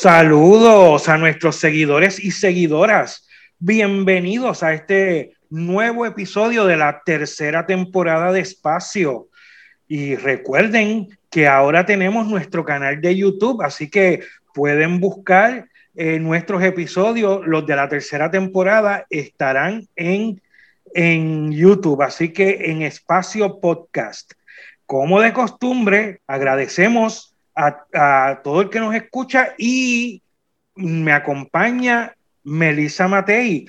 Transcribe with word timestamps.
Saludos 0.00 1.08
a 1.08 1.18
nuestros 1.18 1.56
seguidores 1.56 2.20
y 2.20 2.30
seguidoras. 2.30 3.26
Bienvenidos 3.58 4.62
a 4.62 4.72
este 4.72 5.32
nuevo 5.50 6.06
episodio 6.06 6.66
de 6.66 6.76
la 6.76 7.02
tercera 7.04 7.66
temporada 7.66 8.30
de 8.30 8.38
Espacio. 8.38 9.26
Y 9.88 10.14
recuerden 10.14 11.08
que 11.28 11.48
ahora 11.48 11.84
tenemos 11.84 12.28
nuestro 12.28 12.64
canal 12.64 13.00
de 13.00 13.16
YouTube, 13.16 13.60
así 13.60 13.90
que 13.90 14.20
pueden 14.54 15.00
buscar 15.00 15.66
eh, 15.96 16.20
nuestros 16.20 16.62
episodios. 16.62 17.44
Los 17.44 17.66
de 17.66 17.74
la 17.74 17.88
tercera 17.88 18.30
temporada 18.30 19.04
estarán 19.10 19.88
en, 19.96 20.40
en 20.94 21.50
YouTube, 21.50 22.02
así 22.02 22.32
que 22.32 22.70
en 22.70 22.82
Espacio 22.82 23.58
Podcast. 23.58 24.30
Como 24.86 25.20
de 25.20 25.32
costumbre, 25.32 26.20
agradecemos 26.28 27.34
a, 27.58 28.40
todo 28.42 28.62
el 28.62 28.70
que 28.70 28.80
nos 28.80 28.94
escucha 28.94 29.54
y 29.58 30.22
me 30.76 31.12
acompaña 31.12 32.14
Melisa 32.44 33.08
Matei, 33.08 33.66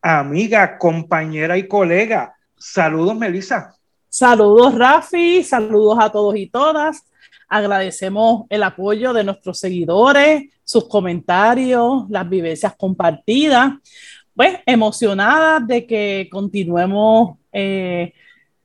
amiga, 0.00 0.76
compañera 0.78 1.56
y 1.56 1.68
colega. 1.68 2.34
Saludos, 2.56 3.16
Melisa. 3.16 3.74
Saludos, 4.08 4.76
Rafi. 4.76 5.42
Saludos 5.44 5.98
a 6.00 6.10
todos 6.10 6.36
y 6.36 6.48
todas. 6.48 7.04
Agradecemos 7.48 8.46
el 8.50 8.62
apoyo 8.62 9.12
de 9.12 9.24
nuestros 9.24 9.58
seguidores, 9.58 10.50
sus 10.64 10.88
comentarios, 10.88 12.04
las 12.08 12.28
vivencias 12.28 12.74
compartidas. 12.76 13.74
Pues 14.34 14.58
emocionadas 14.66 15.66
de 15.66 15.86
que 15.86 16.28
continuemos 16.30 17.36
eh, 17.52 18.14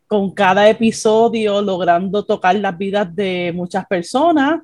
con 0.07 0.31
cada 0.31 0.69
episodio 0.69 1.61
logrando 1.61 2.23
tocar 2.23 2.55
las 2.55 2.77
vidas 2.77 3.13
de 3.13 3.51
muchas 3.53 3.85
personas. 3.85 4.61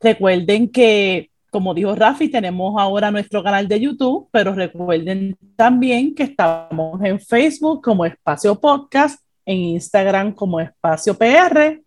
Recuerden 0.00 0.68
que, 0.70 1.30
como 1.50 1.74
dijo 1.74 1.94
Rafi, 1.94 2.28
tenemos 2.28 2.74
ahora 2.78 3.10
nuestro 3.10 3.42
canal 3.42 3.68
de 3.68 3.80
YouTube, 3.80 4.28
pero 4.32 4.54
recuerden 4.54 5.36
también 5.54 6.14
que 6.14 6.24
estamos 6.24 7.00
en 7.02 7.20
Facebook 7.20 7.82
como 7.82 8.06
Espacio 8.06 8.58
Podcast, 8.58 9.20
en 9.44 9.58
Instagram 9.58 10.32
como 10.32 10.60
Espacio 10.60 11.14
PR. 11.14 11.80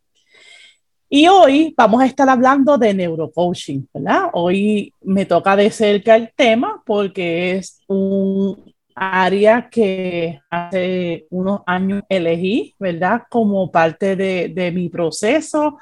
Y 1.10 1.28
hoy 1.28 1.74
vamos 1.76 2.02
a 2.02 2.06
estar 2.06 2.28
hablando 2.28 2.78
de 2.78 2.94
neurocoaching, 2.94 3.88
¿verdad? 3.94 4.30
Hoy 4.34 4.94
me 5.02 5.26
toca 5.26 5.56
de 5.56 5.72
cerca 5.72 6.16
el 6.16 6.32
tema 6.36 6.84
porque 6.86 7.56
es 7.56 7.82
un 7.88 8.67
área 8.98 9.70
que 9.70 10.42
hace 10.50 11.28
unos 11.30 11.62
años 11.68 12.02
elegí, 12.10 12.76
¿verdad? 12.80 13.24
Como 13.30 13.72
parte 13.72 14.16
de, 14.16 14.72
mi 14.74 14.90
proceso, 14.90 15.78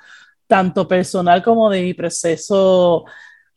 tanto 0.48 0.88
personal 0.88 1.42
como 1.42 1.70
de 1.70 1.82
mi 1.82 1.94
proceso 1.94 3.06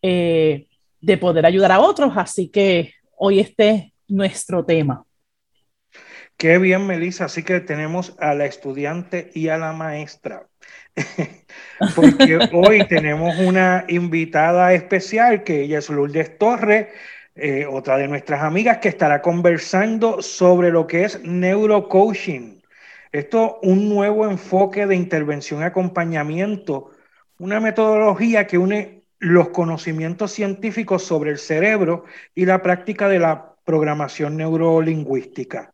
eh, 0.00 0.68
de 1.00 1.18
poder 1.18 1.44
ayudar 1.44 1.72
a 1.72 1.80
otros. 1.80 2.12
Así 2.16 2.48
que 2.48 2.94
hoy 3.16 3.41
este 3.41 3.70
es 3.70 3.92
nuestro 4.06 4.64
tema. 4.64 5.04
Qué 6.36 6.58
bien, 6.58 6.86
Melissa. 6.86 7.24
Así 7.24 7.42
que 7.42 7.58
tenemos 7.58 8.14
a 8.20 8.34
la 8.34 8.47
estudiante 8.47 9.32
y 9.34 9.48
a 9.48 9.58
la 9.58 9.72
maestra. 9.72 10.47
Porque 11.97 12.38
hoy 12.52 12.86
tenemos 12.86 13.36
una 13.41 13.84
invitada 13.88 14.72
especial 14.72 15.42
que 15.42 15.62
ella 15.62 15.78
es 15.78 15.91
Lourdes 15.91 16.38
Torres 16.38 16.86
eh, 17.41 17.66
otra 17.66 17.97
de 17.99 18.09
nuestras 18.09 18.43
amigas 18.43 18.78
que 18.78 18.88
estará 18.88 19.22
conversando 19.22 20.22
sobre 20.22 20.71
lo 20.71 20.87
que 20.87 21.04
es 21.04 21.22
neurocoaching. 21.22 22.62
Esto, 23.12 23.59
un 23.62 23.88
nuevo 23.88 24.28
enfoque 24.28 24.87
de 24.87 24.97
intervención 24.97 25.60
y 25.60 25.65
acompañamiento, 25.65 26.91
una 27.38 27.60
metodología 27.60 28.47
que 28.47 28.59
une 28.59 29.04
los 29.21 29.50
conocimientos 29.50 30.32
científicos 30.32 31.04
sobre 31.04 31.31
el 31.31 31.38
cerebro 31.38 32.04
y 32.34 32.44
la 32.44 32.62
práctica 32.62 33.09
de 33.09 33.19
la 33.21 33.54
programación 33.65 34.37
neurolingüística. 34.37 35.72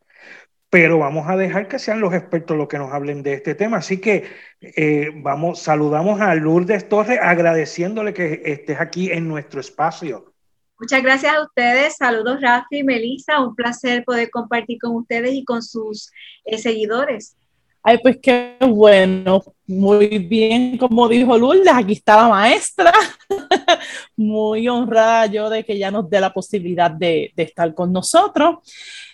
Pero 0.69 0.99
vamos 0.99 1.29
a 1.29 1.37
dejar 1.37 1.67
que 1.67 1.79
sean 1.79 2.01
los 2.01 2.13
expertos 2.13 2.57
los 2.57 2.67
que 2.67 2.77
nos 2.77 2.91
hablen 2.93 3.23
de 3.23 3.33
este 3.33 3.55
tema. 3.55 3.77
Así 3.77 3.99
que 3.99 4.25
eh, 4.61 5.11
vamos, 5.15 5.61
saludamos 5.61 6.21
a 6.21 6.35
Lourdes 6.35 6.89
Torres 6.89 7.19
agradeciéndole 7.21 8.13
que 8.13 8.41
estés 8.45 8.79
aquí 8.79 9.11
en 9.11 9.27
nuestro 9.27 9.61
espacio. 9.61 10.34
Muchas 10.77 11.01
gracias 11.01 11.33
a 11.33 11.41
ustedes. 11.41 11.95
Saludos, 11.95 12.41
Rafi, 12.41 12.83
Melissa. 12.83 13.39
Un 13.39 13.55
placer 13.55 14.03
poder 14.03 14.29
compartir 14.29 14.77
con 14.79 14.93
ustedes 14.95 15.33
y 15.33 15.45
con 15.45 15.63
sus 15.63 16.11
eh, 16.43 16.57
seguidores. 16.57 17.37
Ay, 17.81 17.99
pues 17.99 18.17
qué 18.21 18.57
bueno. 18.59 19.41
Muy 19.67 20.17
bien, 20.17 20.77
como 20.77 21.07
dijo 21.07 21.37
Lourdes, 21.37 21.71
aquí 21.73 21.93
está 21.93 22.17
la 22.17 22.27
maestra. 22.27 22.91
Muy 24.17 24.67
honrada 24.67 25.27
yo 25.27 25.49
de 25.49 25.63
que 25.63 25.77
ya 25.77 25.91
nos 25.91 26.09
dé 26.09 26.19
la 26.19 26.33
posibilidad 26.33 26.91
de, 26.91 27.31
estar 27.37 27.73
con 27.73 27.93
nosotros. 27.93 28.57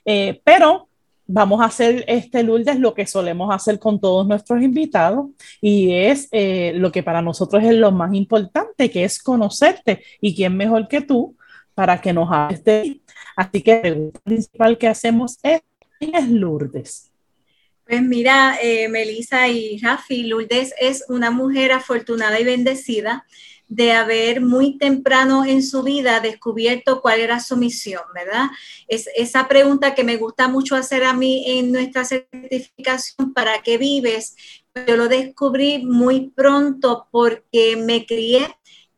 Eh, 0.04 0.42
pero 0.44 0.88
vamos 1.28 1.62
a 1.62 1.66
hacer 1.66 2.04
este 2.08 2.42
Lourdes 2.42 2.80
lo 2.80 2.96
que 2.96 3.06
solemos 3.06 3.54
hacer 3.54 3.78
con 3.78 4.00
todos 4.00 4.28
nuestros 4.28 4.64
invitados 4.64 5.28
y 5.62 5.94
es 5.94 6.28
eh, 6.32 6.74
lo 6.76 6.92
que 6.92 7.04
para 7.04 7.22
nosotros 7.22 7.64
es 7.64 7.76
lo 7.76 7.92
más 7.92 8.14
importante, 8.16 8.90
que 8.90 9.04
es 9.04 9.22
conocerte. 9.22 10.04
¿Y 10.20 10.36
quién 10.36 10.58
mejor 10.58 10.88
que 10.88 11.02
tú 11.02 11.36
para 11.74 12.00
que 12.02 12.14
nos 12.14 12.32
hables 12.32 12.64
de 12.64 13.02
Así 13.36 13.62
que 13.62 13.82
el 13.84 14.12
principal 14.24 14.78
que 14.78 14.88
hacemos 14.88 15.40
es, 15.44 15.62
¿quién 16.00 16.16
es 16.16 16.28
Lourdes? 16.30 17.12
Pues 17.86 18.02
mira, 18.02 18.58
eh, 18.62 18.88
Melissa 18.88 19.48
y 19.48 19.78
Rafi, 19.80 20.24
Lourdes 20.24 20.74
es 20.80 21.04
una 21.10 21.32
mujer 21.32 21.72
afortunada 21.72 22.40
y 22.40 22.44
bendecida 22.44 23.26
de 23.68 23.94
haber 23.94 24.42
muy 24.42 24.78
temprano 24.78 25.46
en 25.46 25.64
su 25.64 25.82
vida 25.82 26.20
descubierto 26.20 27.02
cuál 27.02 27.22
era 27.22 27.40
su 27.40 27.56
misión, 27.56 28.02
¿verdad? 28.14 28.48
Es 28.90 29.10
esa 29.16 29.48
pregunta 29.48 29.96
que 29.96 30.04
me 30.04 30.18
gusta 30.18 30.50
mucho 30.50 30.76
hacer 30.76 31.06
a 31.06 31.14
mí 31.14 31.46
en 31.48 31.72
nuestra 31.72 32.04
certificación, 32.04 33.34
¿para 33.34 33.62
qué 33.62 33.78
vives? 33.78 34.36
Yo 34.88 34.98
lo 34.98 35.08
descubrí 35.08 35.86
muy 35.86 36.32
pronto 36.32 37.08
porque 37.12 37.78
me 37.78 38.06
crié 38.06 38.46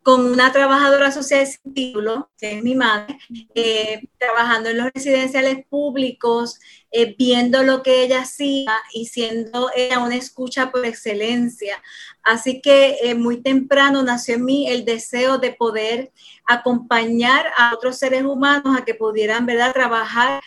con 0.03 0.25
una 0.25 0.51
trabajadora 0.51 1.11
social 1.11 1.47
sin 1.47 1.73
título, 1.73 2.29
que 2.37 2.57
es 2.57 2.63
mi 2.63 2.75
madre, 2.75 3.17
eh, 3.55 4.01
trabajando 4.17 4.69
en 4.69 4.77
los 4.77 4.91
residenciales 4.93 5.65
públicos, 5.65 6.59
eh, 6.91 7.15
viendo 7.17 7.63
lo 7.63 7.81
que 7.81 8.03
ella 8.03 8.21
hacía 8.21 8.75
y 8.93 9.05
siendo 9.05 9.71
ella 9.73 9.99
una 9.99 10.17
escucha 10.17 10.71
por 10.71 10.85
excelencia. 10.85 11.81
Así 12.21 12.61
que 12.61 12.97
eh, 13.01 13.15
muy 13.15 13.41
temprano 13.41 14.03
nació 14.03 14.35
en 14.35 14.45
mí 14.45 14.67
el 14.67 14.83
deseo 14.83 15.37
de 15.37 15.53
poder 15.53 16.11
acompañar 16.45 17.45
a 17.57 17.73
otros 17.73 17.97
seres 17.97 18.23
humanos 18.23 18.77
a 18.77 18.83
que 18.83 18.95
pudieran 18.95 19.45
¿verdad? 19.45 19.73
trabajar 19.73 20.43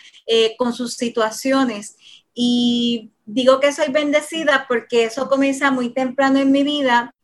con 0.57 0.73
sus 0.73 0.93
situaciones. 0.93 1.97
Y 2.33 3.11
digo 3.25 3.59
que 3.59 3.73
soy 3.73 3.91
bendecida 3.91 4.65
porque 4.67 5.05
eso 5.05 5.27
comienza 5.29 5.71
muy 5.71 5.89
temprano 5.89 6.37
en 6.37 6.51
mi 6.51 6.63
vida 6.63 7.15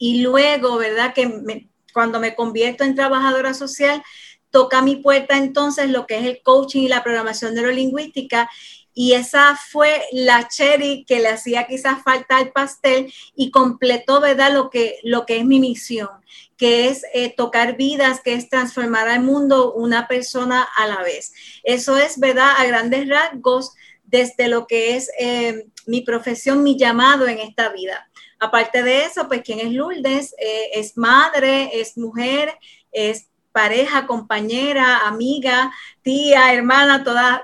y 0.00 0.22
luego, 0.22 0.78
¿verdad? 0.78 1.12
Que 1.14 1.68
cuando 1.92 2.18
me 2.18 2.34
convierto 2.34 2.82
en 2.84 2.96
trabajadora 2.96 3.52
social, 3.52 4.02
toca 4.50 4.80
mi 4.82 4.96
puerta 4.96 5.36
entonces 5.36 5.90
lo 5.90 6.06
que 6.06 6.18
es 6.18 6.24
el 6.24 6.42
coaching 6.42 6.82
y 6.82 6.88
la 6.88 7.04
programación 7.04 7.54
neurolingüística. 7.54 8.48
Y 8.94 9.12
esa 9.12 9.56
fue 9.70 10.02
la 10.10 10.48
cherry 10.48 11.04
que 11.06 11.20
le 11.20 11.28
hacía 11.28 11.66
quizás 11.66 12.02
falta 12.02 12.38
al 12.38 12.50
pastel 12.50 13.12
y 13.36 13.50
completó, 13.50 14.20
¿verdad? 14.20 14.52
Lo 14.52 14.70
que, 14.70 14.98
lo 15.04 15.26
que 15.26 15.36
es 15.36 15.44
mi 15.44 15.60
misión, 15.60 16.08
que 16.56 16.88
es 16.88 17.04
eh, 17.12 17.32
tocar 17.36 17.76
vidas, 17.76 18.20
que 18.22 18.32
es 18.32 18.48
transformar 18.48 19.06
al 19.06 19.22
mundo 19.22 19.74
una 19.74 20.08
persona 20.08 20.66
a 20.76 20.86
la 20.86 21.02
vez. 21.02 21.32
Eso 21.62 21.98
es, 21.98 22.18
¿verdad? 22.18 22.52
A 22.56 22.64
grandes 22.64 23.06
rasgos 23.06 23.74
desde 24.04 24.48
lo 24.48 24.66
que 24.66 24.96
es 24.96 25.10
eh, 25.18 25.66
mi 25.86 26.00
profesión, 26.00 26.62
mi 26.62 26.78
llamado 26.78 27.28
en 27.28 27.38
esta 27.38 27.68
vida. 27.68 28.09
Aparte 28.40 28.82
de 28.82 29.04
eso, 29.04 29.28
pues, 29.28 29.42
¿quién 29.44 29.60
es 29.60 29.70
Lourdes? 29.70 30.34
Eh, 30.38 30.70
es 30.72 30.96
madre, 30.96 31.78
es 31.78 31.98
mujer, 31.98 32.58
es 32.90 33.28
pareja, 33.52 34.06
compañera, 34.06 35.06
amiga, 35.06 35.70
tía, 36.02 36.54
hermana, 36.54 37.04
todas 37.04 37.42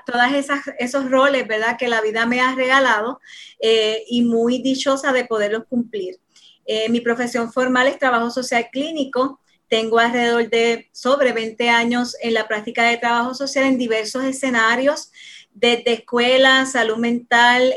esos 0.79 1.11
roles, 1.11 1.47
¿verdad? 1.47 1.77
Que 1.79 1.89
la 1.89 2.01
vida 2.01 2.25
me 2.25 2.41
ha 2.41 2.55
regalado 2.55 3.21
eh, 3.61 4.05
y 4.09 4.23
muy 4.23 4.63
dichosa 4.63 5.13
de 5.13 5.27
poderlos 5.27 5.65
cumplir. 5.69 6.19
Eh, 6.65 6.89
mi 6.89 7.01
profesión 7.01 7.53
formal 7.53 7.89
es 7.89 7.99
trabajo 7.99 8.31
social 8.31 8.69
clínico. 8.73 9.41
Tengo 9.69 9.99
alrededor 9.99 10.49
de 10.49 10.89
sobre 10.93 11.33
20 11.33 11.69
años 11.69 12.17
en 12.23 12.33
la 12.33 12.49
práctica 12.49 12.85
de 12.85 12.97
trabajo 12.97 13.35
social 13.35 13.67
en 13.67 13.77
diversos 13.77 14.25
escenarios, 14.25 15.13
desde 15.53 15.93
escuela, 15.93 16.65
salud 16.65 16.97
mental, 16.97 17.75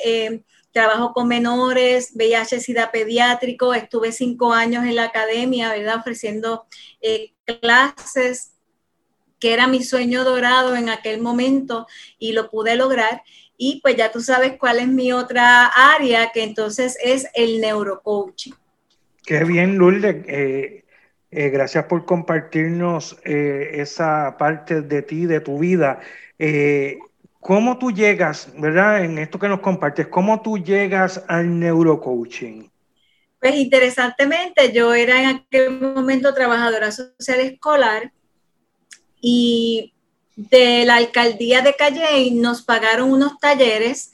trabajo 0.79 1.11
con 1.11 1.27
menores, 1.27 2.13
VIH, 2.15 2.61
SIDA 2.61 2.89
pediátrico. 2.89 3.73
Estuve 3.73 4.13
cinco 4.13 4.53
años 4.53 4.85
en 4.85 4.95
la 4.95 5.05
academia, 5.05 5.73
¿verdad? 5.73 5.97
Ofreciendo 5.97 6.67
eh, 7.01 7.33
clases, 7.59 8.53
que 9.41 9.53
era 9.53 9.67
mi 9.67 9.83
sueño 9.83 10.23
dorado 10.23 10.77
en 10.77 10.87
aquel 10.87 11.19
momento 11.19 11.85
y 12.17 12.31
lo 12.31 12.49
pude 12.49 12.77
lograr. 12.77 13.23
Y 13.57 13.81
pues 13.81 13.97
ya 13.97 14.09
tú 14.09 14.21
sabes 14.21 14.53
cuál 14.57 14.79
es 14.79 14.87
mi 14.87 15.11
otra 15.11 15.65
área, 15.65 16.31
que 16.31 16.43
entonces 16.43 16.97
es 17.03 17.27
el 17.33 17.59
neurocoaching. 17.59 18.53
Qué 19.25 19.43
bien, 19.43 19.77
Lourdes. 19.77 20.15
Eh, 20.27 20.85
eh, 21.29 21.49
gracias 21.49 21.85
por 21.85 22.05
compartirnos 22.05 23.17
esa 23.25 24.37
parte 24.39 24.81
de 24.81 25.01
ti, 25.01 25.25
de 25.25 25.41
tu 25.41 25.59
vida. 25.59 25.99
¿Cómo 27.39 27.77
tú 27.77 27.91
llegas, 27.91 28.49
verdad, 28.57 29.03
en 29.03 29.17
esto 29.17 29.39
que 29.39 29.47
nos 29.47 29.61
compartes, 29.61 30.07
cómo 30.07 30.41
tú 30.41 30.57
llegas 30.57 31.23
al 31.27 31.57
neurocoaching? 31.59 32.69
Pues 33.39 33.55
interesantemente, 33.55 34.73
yo 34.73 34.93
era 34.93 35.21
en 35.21 35.37
aquel 35.37 35.79
momento 35.79 36.33
trabajadora 36.33 36.91
social 36.91 37.39
escolar 37.39 38.11
y 39.21 39.93
de 40.35 40.85
la 40.85 40.95
alcaldía 40.95 41.61
de 41.61 41.75
Calley 41.75 42.31
nos 42.31 42.61
pagaron 42.61 43.11
unos 43.11 43.39
talleres 43.39 44.11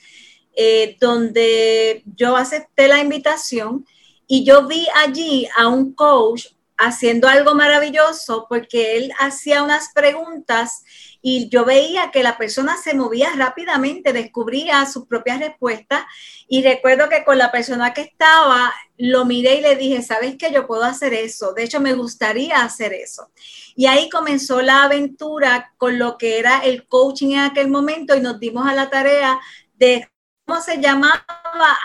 eh, 0.56 0.96
donde 1.00 2.04
yo 2.16 2.36
acepté 2.36 2.88
la 2.88 3.00
invitación 3.00 3.86
y 4.28 4.44
yo 4.44 4.68
vi 4.68 4.88
allí 4.96 5.48
a 5.58 5.68
un 5.68 5.94
coach 5.94 6.48
haciendo 6.78 7.28
algo 7.28 7.56
maravilloso 7.56 8.46
porque 8.50 8.98
él 8.98 9.12
hacía 9.20 9.64
unas 9.64 9.92
preguntas 9.94 10.84
y 11.28 11.50
yo 11.50 11.66
veía 11.66 12.12
que 12.12 12.22
la 12.22 12.38
persona 12.38 12.78
se 12.78 12.94
movía 12.94 13.32
rápidamente, 13.36 14.14
descubría 14.14 14.86
sus 14.86 15.08
propias 15.08 15.40
respuestas 15.40 16.04
y 16.48 16.62
recuerdo 16.62 17.10
que 17.10 17.24
con 17.24 17.40
la 17.40 17.52
persona 17.52 17.96
que 17.96 18.02
estaba 18.02 18.72
lo 19.00 19.26
miré 19.26 19.56
y 19.56 19.62
le 19.62 19.76
dije, 19.76 20.04
¿sabes 20.04 20.38
que 20.38 20.54
yo 20.54 20.68
puedo 20.68 20.84
hacer 20.84 21.16
eso? 21.16 21.54
De 21.54 21.64
hecho, 21.64 21.80
me 21.80 21.94
gustaría 21.94 22.62
hacer 22.62 22.94
eso. 22.94 23.32
Y 23.76 23.88
ahí 23.88 24.08
comenzó 24.08 24.62
la 24.62 24.84
aventura 24.84 25.74
con 25.78 25.98
lo 25.98 26.16
que 26.20 26.38
era 26.38 26.60
el 26.60 26.88
coaching 26.88 27.32
en 27.32 27.40
aquel 27.40 27.70
momento 27.70 28.16
y 28.16 28.22
nos 28.22 28.40
dimos 28.40 28.68
a 28.68 28.76
la 28.76 28.92
tarea 28.92 29.40
de 29.74 30.08
cómo 30.46 30.62
se 30.62 30.80
llamaba 30.80 31.26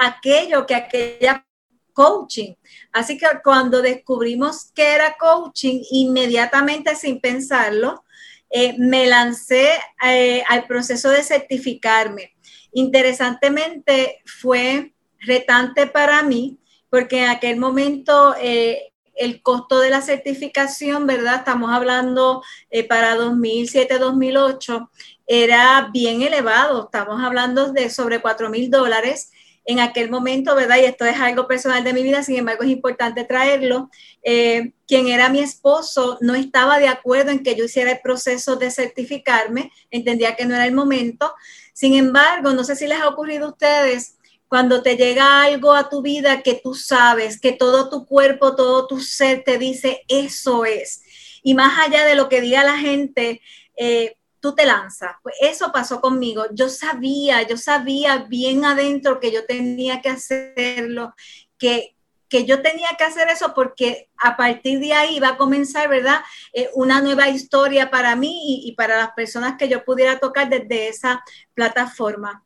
aquello 0.01 0.67
que 0.67 0.75
aquella 0.75 1.47
coaching. 1.95 2.57
Así 2.93 3.17
que 3.17 3.27
cuando 3.43 3.81
descubrimos 3.81 4.71
que 4.75 4.87
era 4.87 5.17
coaching, 5.19 5.81
inmediatamente 5.93 6.95
sin 6.95 7.23
pensarlo, 7.23 8.05
eh, 8.51 8.75
me 8.79 9.07
lancé 9.07 9.71
eh, 10.05 10.43
al 10.49 10.67
proceso 10.67 11.11
de 11.11 11.23
certificarme. 11.23 12.35
Interesantemente, 12.73 14.23
fue 14.27 14.93
retante 15.21 15.87
para 15.87 16.23
mí 16.23 16.59
porque 16.89 17.23
en 17.23 17.31
aquel 17.31 17.59
momento 17.59 18.35
eh, 18.41 18.93
el 19.15 19.43
costo 19.43 19.79
de 19.79 19.91
la 19.91 20.03
certificación, 20.03 21.07
¿verdad? 21.07 21.37
Estamos 21.37 21.71
hablando 21.71 22.43
para 22.89 23.17
2007-2008, 23.17 24.89
era 25.27 25.91
bien 25.93 26.23
elevado. 26.23 26.85
Estamos 26.85 27.23
hablando 27.23 27.73
de 27.73 27.91
sobre 27.91 28.21
4 28.21 28.49
mil 28.51 28.71
dólares 28.71 29.31
en 29.65 29.81
aquel 29.81 30.11
momento, 30.11 30.55
¿verdad? 30.55 30.79
Y 30.79 30.85
esto 30.85 31.05
es 31.05 31.19
algo 31.21 31.47
personal 31.47 31.85
de 31.85 31.93
mi 31.93 32.03
vida, 32.03 32.23
sin 32.23 32.37
embargo 32.37 32.63
es 32.63 32.71
importante 32.71 33.25
traerlo. 33.25 33.91
Eh, 34.23 34.73
quien 34.87 35.09
era 35.09 35.29
mi 35.29 35.41
esposo 35.41 36.19
no 36.21 36.35
estaba 36.35 36.79
de 36.79 36.89
acuerdo 36.89 37.31
en 37.31 37.43
que 37.43 37.55
yo 37.55 37.65
hiciera 37.65 37.93
el 37.93 38.01
proceso 38.01 38.57
de 38.57 38.71
certificarme, 38.71 39.71
entendía 39.91 40.37
que 40.37 40.47
no 40.47 40.55
era 40.55 40.67
el 40.67 40.75
momento. 40.75 41.33
Sin 41.73 41.95
embargo, 41.95 42.53
no 42.53 42.65
sé 42.65 42.77
si 42.77 42.87
les 42.87 43.01
ha 43.01 43.09
ocurrido 43.09 43.47
a 43.47 43.51
ustedes, 43.51 44.17
cuando 44.49 44.83
te 44.83 44.97
llega 44.97 45.45
algo 45.45 45.75
a 45.75 45.89
tu 45.89 46.03
vida 46.03 46.43
que 46.43 46.55
tú 46.55 46.75
sabes, 46.75 47.41
que 47.41 47.53
todo 47.53 47.89
tu 47.89 48.05
cuerpo, 48.05 48.57
todo 48.57 48.89
tu 48.89 49.01
ser 49.01 49.45
te 49.45 49.59
dice, 49.59 50.03
eso 50.09 50.65
es. 50.65 51.03
Y 51.45 51.55
más 51.55 51.79
allá 51.79 52.05
de 52.05 52.17
lo 52.17 52.29
que 52.29 52.41
diga 52.41 52.65
la 52.65 52.77
gente, 52.77 53.41
eh, 53.77 54.17
tú 54.41 54.55
te 54.55 54.67
lanzas. 54.67 55.13
Pues 55.23 55.37
eso 55.41 55.71
pasó 55.73 56.01
conmigo. 56.01 56.47
Yo 56.53 56.69
sabía, 56.69 57.47
yo 57.47 57.57
sabía 57.57 58.19
bien 58.19 58.65
adentro 58.65 59.21
que 59.21 59.31
yo 59.31 59.45
tenía 59.45 60.01
que 60.01 60.09
hacerlo, 60.09 61.15
que, 61.59 61.95
que 62.29 62.45
yo 62.45 62.63
tenía 62.63 62.89
que 62.97 63.05
hacer 63.05 63.29
eso 63.29 63.53
porque 63.55 64.09
a 64.17 64.37
partir 64.37 64.81
de 64.81 64.95
ahí 64.95 65.21
va 65.21 65.31
a 65.31 65.37
comenzar, 65.37 65.89
¿verdad? 65.89 66.21
Eh, 66.53 66.71
una 66.75 67.01
nueva 67.01 67.29
historia 67.29 67.91
para 67.91 68.17
mí 68.17 68.63
y, 68.65 68.73
para 68.73 68.97
las 68.97 69.11
personas 69.13 69.57
que 69.59 69.69
yo 69.69 69.85
pudiera 69.85 70.19
tocar 70.19 70.49
desde 70.49 70.89
esa 70.89 71.23
plataforma. 71.55 72.45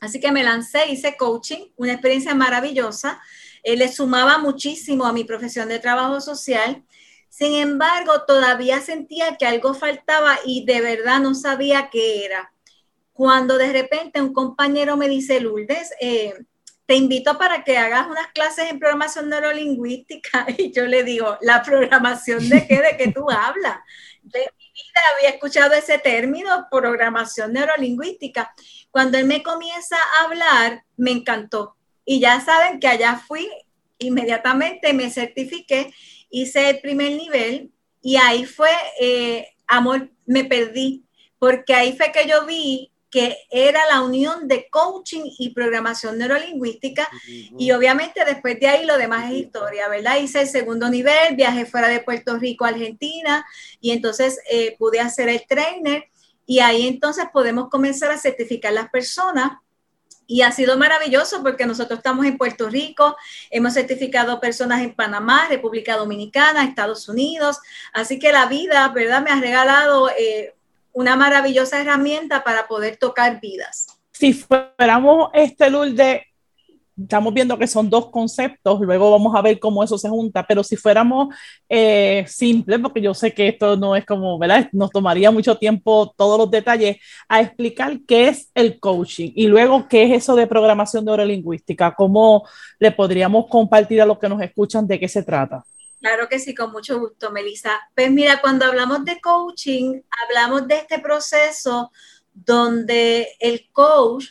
Así 0.00 0.18
que 0.18 0.32
me 0.32 0.42
lancé, 0.42 0.90
hice 0.90 1.16
coaching, 1.16 1.68
una 1.76 1.92
experiencia 1.92 2.34
maravillosa. 2.34 3.20
Eh, 3.62 3.76
le 3.76 3.92
sumaba 3.92 4.38
muchísimo 4.38 5.04
a 5.04 5.12
mi 5.12 5.24
profesión 5.24 5.68
de 5.68 5.78
trabajo 5.78 6.20
social. 6.20 6.82
Sin 7.30 7.54
embargo, 7.54 8.24
todavía 8.26 8.80
sentía 8.80 9.36
que 9.36 9.46
algo 9.46 9.72
faltaba 9.72 10.38
y 10.44 10.66
de 10.66 10.80
verdad 10.82 11.20
no 11.20 11.34
sabía 11.34 11.88
qué 11.90 12.26
era. 12.26 12.52
Cuando 13.12 13.56
de 13.56 13.72
repente 13.72 14.20
un 14.20 14.34
compañero 14.34 14.96
me 14.96 15.08
dice, 15.08 15.40
Lourdes, 15.40 15.94
eh, 16.00 16.34
te 16.86 16.96
invito 16.96 17.38
para 17.38 17.62
que 17.62 17.78
hagas 17.78 18.08
unas 18.08 18.26
clases 18.32 18.68
en 18.68 18.80
programación 18.80 19.28
neurolingüística. 19.28 20.44
Y 20.58 20.72
yo 20.72 20.86
le 20.86 21.04
digo, 21.04 21.38
¿la 21.40 21.62
programación 21.62 22.48
de 22.48 22.66
qué? 22.66 22.82
¿De 22.82 22.96
qué 22.98 23.12
tú 23.12 23.30
hablas? 23.30 23.78
De 24.22 24.40
mi 24.40 24.64
vida 24.64 25.00
había 25.16 25.30
escuchado 25.30 25.74
ese 25.74 25.98
término, 25.98 26.66
programación 26.68 27.52
neurolingüística. 27.52 28.52
Cuando 28.90 29.18
él 29.18 29.26
me 29.26 29.44
comienza 29.44 29.96
a 29.96 30.24
hablar, 30.24 30.84
me 30.96 31.12
encantó. 31.12 31.76
Y 32.04 32.18
ya 32.18 32.40
saben 32.40 32.80
que 32.80 32.88
allá 32.88 33.22
fui, 33.24 33.48
inmediatamente 33.98 34.92
me 34.92 35.10
certifiqué, 35.10 35.94
hice 36.30 36.70
el 36.70 36.80
primer 36.80 37.12
nivel 37.12 37.70
y 38.00 38.16
ahí 38.16 38.44
fue, 38.44 38.70
eh, 39.00 39.48
amor, 39.66 40.10
me 40.26 40.44
perdí, 40.44 41.04
porque 41.38 41.74
ahí 41.74 41.96
fue 41.96 42.12
que 42.12 42.28
yo 42.28 42.46
vi 42.46 42.90
que 43.10 43.36
era 43.50 43.80
la 43.86 44.02
unión 44.02 44.46
de 44.46 44.68
coaching 44.70 45.24
y 45.38 45.50
programación 45.50 46.16
neurolingüística 46.16 47.08
y 47.26 47.72
obviamente 47.72 48.24
después 48.24 48.58
de 48.60 48.68
ahí 48.68 48.86
lo 48.86 48.96
demás 48.96 49.32
es 49.32 49.38
historia, 49.38 49.88
¿verdad? 49.88 50.18
Hice 50.18 50.42
el 50.42 50.48
segundo 50.48 50.88
nivel, 50.88 51.34
viajé 51.34 51.66
fuera 51.66 51.88
de 51.88 52.00
Puerto 52.00 52.38
Rico 52.38 52.64
a 52.64 52.68
Argentina 52.68 53.44
y 53.80 53.90
entonces 53.90 54.38
eh, 54.48 54.76
pude 54.78 55.00
hacer 55.00 55.28
el 55.28 55.44
trainer 55.46 56.04
y 56.46 56.60
ahí 56.60 56.86
entonces 56.86 57.26
podemos 57.32 57.68
comenzar 57.68 58.12
a 58.12 58.18
certificar 58.18 58.72
las 58.72 58.90
personas. 58.90 59.58
Y 60.30 60.42
ha 60.42 60.52
sido 60.52 60.78
maravilloso 60.78 61.42
porque 61.42 61.66
nosotros 61.66 61.98
estamos 61.98 62.24
en 62.24 62.38
Puerto 62.38 62.68
Rico, 62.68 63.16
hemos 63.50 63.74
certificado 63.74 64.38
personas 64.38 64.80
en 64.80 64.94
Panamá, 64.94 65.48
República 65.48 65.96
Dominicana, 65.96 66.62
Estados 66.62 67.08
Unidos. 67.08 67.58
Así 67.92 68.20
que 68.20 68.30
la 68.30 68.46
vida, 68.46 68.86
¿verdad? 68.90 69.22
Me 69.22 69.32
ha 69.32 69.40
regalado 69.40 70.08
eh, 70.10 70.54
una 70.92 71.16
maravillosa 71.16 71.80
herramienta 71.80 72.44
para 72.44 72.68
poder 72.68 72.96
tocar 72.96 73.40
vidas. 73.40 73.88
Si 74.12 74.32
fuéramos 74.32 75.30
este 75.34 75.68
Lourdes 75.68 76.20
estamos 77.02 77.32
viendo 77.32 77.58
que 77.58 77.66
son 77.66 77.88
dos 77.88 78.10
conceptos, 78.10 78.80
luego 78.80 79.10
vamos 79.10 79.34
a 79.34 79.42
ver 79.42 79.58
cómo 79.58 79.82
eso 79.82 79.98
se 79.98 80.08
junta, 80.08 80.44
pero 80.46 80.62
si 80.62 80.76
fuéramos 80.76 81.34
eh, 81.68 82.24
simples, 82.28 82.78
porque 82.80 83.00
yo 83.00 83.14
sé 83.14 83.32
que 83.32 83.48
esto 83.48 83.76
no 83.76 83.96
es 83.96 84.04
como, 84.04 84.38
¿verdad? 84.38 84.68
Nos 84.72 84.90
tomaría 84.90 85.30
mucho 85.30 85.56
tiempo 85.56 86.12
todos 86.16 86.38
los 86.38 86.50
detalles 86.50 86.98
a 87.28 87.40
explicar 87.40 87.98
qué 88.06 88.28
es 88.28 88.50
el 88.54 88.78
coaching 88.80 89.32
y 89.34 89.46
luego 89.46 89.88
qué 89.88 90.04
es 90.04 90.22
eso 90.22 90.36
de 90.36 90.46
programación 90.46 91.04
neurolingüística, 91.04 91.94
cómo 91.94 92.46
le 92.78 92.92
podríamos 92.92 93.46
compartir 93.48 94.02
a 94.02 94.06
los 94.06 94.18
que 94.18 94.28
nos 94.28 94.42
escuchan 94.42 94.86
de 94.86 94.98
qué 94.98 95.08
se 95.08 95.22
trata. 95.22 95.64
Claro 96.00 96.28
que 96.28 96.38
sí, 96.38 96.54
con 96.54 96.72
mucho 96.72 96.98
gusto, 96.98 97.30
Melissa. 97.30 97.78
Pues 97.94 98.10
mira, 98.10 98.40
cuando 98.40 98.64
hablamos 98.64 99.04
de 99.04 99.20
coaching, 99.20 100.00
hablamos 100.24 100.66
de 100.66 100.76
este 100.76 100.98
proceso 100.98 101.92
donde 102.32 103.28
el 103.38 103.68
coach 103.70 104.28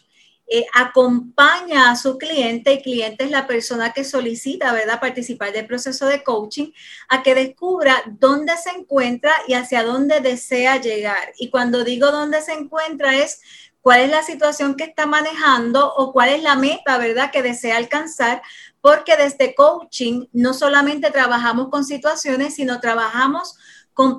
eh, 0.52 0.66
acompaña 0.74 1.92
a 1.92 1.96
su 1.96 2.18
cliente 2.18 2.74
y 2.74 2.82
cliente 2.82 3.24
es 3.24 3.30
la 3.30 3.46
persona 3.46 3.94
que 3.94 4.04
solicita, 4.04 4.74
¿verdad?, 4.74 5.00
participar 5.00 5.54
del 5.54 5.68
proceso 5.68 6.08
de 6.08 6.24
coaching 6.24 6.72
a 7.08 7.22
que 7.22 7.36
descubra 7.36 8.02
dónde 8.08 8.58
se 8.58 8.72
encuentra 8.72 9.32
y 9.48 9.54
hacia 9.54 9.84
dónde 9.84 10.22
desea 10.22 10.82
llegar. 10.82 11.34
Y 11.38 11.52
cuando 11.52 11.84
digo 11.84 12.12
dónde 12.12 12.42
se 12.42 12.54
encuentra 12.54 13.16
es 13.16 13.42
cuál 13.82 14.02
es 14.02 14.10
la 14.10 14.24
situación 14.24 14.76
que 14.76 14.86
está 14.86 15.06
manejando 15.06 15.94
o 15.94 16.12
cuál 16.12 16.30
es 16.30 16.42
la 16.42 16.56
meta, 16.56 16.98
¿verdad?, 16.98 17.30
que 17.32 17.44
desea 17.44 17.78
alcanzar, 17.78 18.42
porque 18.82 19.18
desde 19.18 19.54
coaching 19.54 20.26
no 20.34 20.56
solamente 20.56 21.12
trabajamos 21.12 21.70
con 21.70 21.86
situaciones, 21.86 22.56
sino 22.56 22.80
trabajamos 22.80 23.54
con 23.54 23.60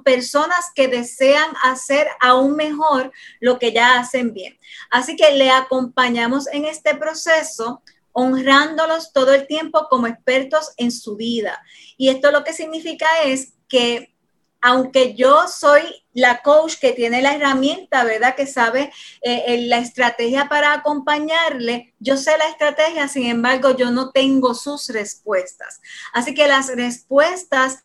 personas 0.04 0.66
que 0.75 0.88
desean 0.88 1.50
hacer 1.62 2.06
aún 2.20 2.56
mejor 2.56 3.12
lo 3.40 3.58
que 3.58 3.72
ya 3.72 3.99
hacen 3.99 4.32
bien. 4.34 4.58
Así 4.90 5.16
que 5.16 5.32
le 5.32 5.50
acompañamos 5.50 6.46
en 6.49 6.64
este 6.64 6.94
proceso 6.94 7.82
honrándolos 8.12 9.12
todo 9.12 9.32
el 9.32 9.46
tiempo 9.46 9.87
como 9.88 10.06
expertos 10.06 10.72
en 10.76 10.90
su 10.90 11.16
vida. 11.16 11.62
Y 11.96 12.08
esto 12.08 12.30
lo 12.30 12.44
que 12.44 12.52
significa 12.52 13.06
es 13.25 13.54
que 13.68 14.14
aunque 14.62 15.14
yo 15.14 15.49
soy 15.49 15.82
la 16.12 16.42
coach 16.42 16.75
que 16.78 16.92
tiene 16.92 17.22
la 17.22 17.34
herramienta, 17.34 18.04
¿verdad? 18.04 18.34
Que 18.34 18.46
sabe 18.46 18.92
eh, 19.22 19.64
la 19.68 19.78
estrategia 19.78 20.49
para 20.49 20.75
acompañarle, 20.75 21.94
yo 21.99 22.16
sé 22.16 22.37
la 22.37 22.49
estrategia, 22.49 23.08
sin 23.08 23.26
embargo, 23.26 23.76
yo 23.76 23.90
no 23.90 24.10
tengo 24.10 24.54
sus 24.54 24.88
respuestas. 24.88 25.80
Así 26.12 26.34
que 26.34 26.49
las 26.49 26.75
respuestas 26.75 27.84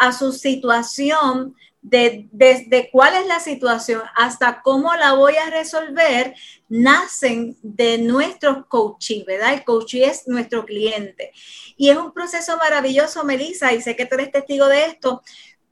a 0.00 0.12
su 0.12 0.32
situación 0.32 1.54
de, 1.82 2.26
desde 2.32 2.90
cuál 2.90 3.14
es 3.14 3.26
la 3.26 3.38
situación 3.38 4.02
hasta 4.16 4.62
cómo 4.62 4.94
la 4.94 5.12
voy 5.12 5.36
a 5.36 5.50
resolver, 5.50 6.34
nacen 6.70 7.54
de 7.62 7.98
nuestro 7.98 8.66
coaching, 8.66 9.24
¿verdad? 9.26 9.52
El 9.52 9.64
coaching 9.64 10.02
es 10.02 10.26
nuestro 10.26 10.64
cliente. 10.64 11.32
Y 11.76 11.90
es 11.90 11.98
un 11.98 12.14
proceso 12.14 12.56
maravilloso, 12.56 13.24
Melissa, 13.24 13.74
y 13.74 13.82
sé 13.82 13.94
que 13.94 14.06
tú 14.06 14.14
eres 14.14 14.32
testigo 14.32 14.66
de 14.68 14.86
esto, 14.86 15.22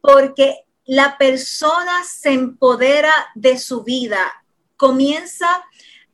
porque 0.02 0.58
la 0.84 1.16
persona 1.16 2.04
se 2.04 2.34
empodera 2.34 3.12
de 3.34 3.56
su 3.56 3.82
vida, 3.82 4.44
comienza 4.76 5.64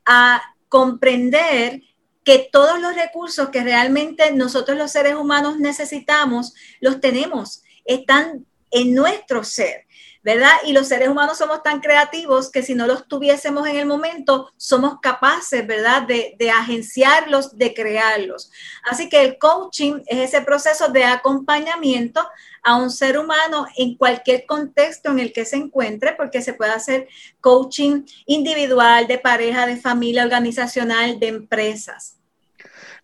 a 0.07 0.41
comprender 0.69 1.83
que 2.23 2.49
todos 2.51 2.81
los 2.81 2.95
recursos 2.95 3.49
que 3.49 3.65
realmente 3.65 4.33
nosotros 4.33 4.79
los 4.79 4.93
seres 4.93 5.17
humanos 5.17 5.59
necesitamos, 5.59 6.55
los 6.81 7.01
tenemos, 7.01 7.65
están 7.85 8.47
en 8.71 8.95
nuestro 8.95 9.45
ser. 9.45 9.85
¿verdad? 10.25 10.53
Y 10.65 10.73
los 10.73 10.89
seres 10.89 11.09
humanos 11.09 11.37
somos 11.37 11.63
tan 11.63 11.81
creativos 11.81 12.51
que 12.51 12.63
si 12.63 12.75
no 12.75 12.87
los 12.87 13.07
tuviésemos 13.07 13.69
en 13.69 13.77
el 13.77 13.85
momento, 13.85 14.51
somos 14.57 14.99
capaces, 15.01 15.67
¿verdad? 15.67 16.05
De, 16.05 16.35
de, 16.39 16.51
agenciarlos, 16.51 17.59
de 17.59 17.75
crearlos. 17.75 18.51
Así 18.85 19.11
que 19.11 19.23
el 19.23 19.37
coaching 19.37 20.01
es 20.07 20.31
ese 20.31 20.41
proceso 20.41 20.89
de 20.89 21.05
acompañamiento 21.05 22.27
a 22.63 22.77
un 22.77 22.91
ser 22.91 23.19
humano 23.19 23.67
en 23.77 23.97
cualquier 23.99 24.47
contexto 24.47 25.11
en 25.11 25.19
el 25.19 25.31
que 25.31 25.45
se 25.45 25.57
encuentre, 25.57 26.15
porque 26.15 26.41
se 26.41 26.55
puede 26.55 26.73
hacer 26.73 27.07
coaching 27.43 28.05
individual, 28.25 29.07
de 29.07 29.19
pareja, 29.19 29.67
de 29.67 29.77
familia, 29.77 30.25
organizacional, 30.25 31.21
de 31.21 31.29
empresas. 31.29 32.17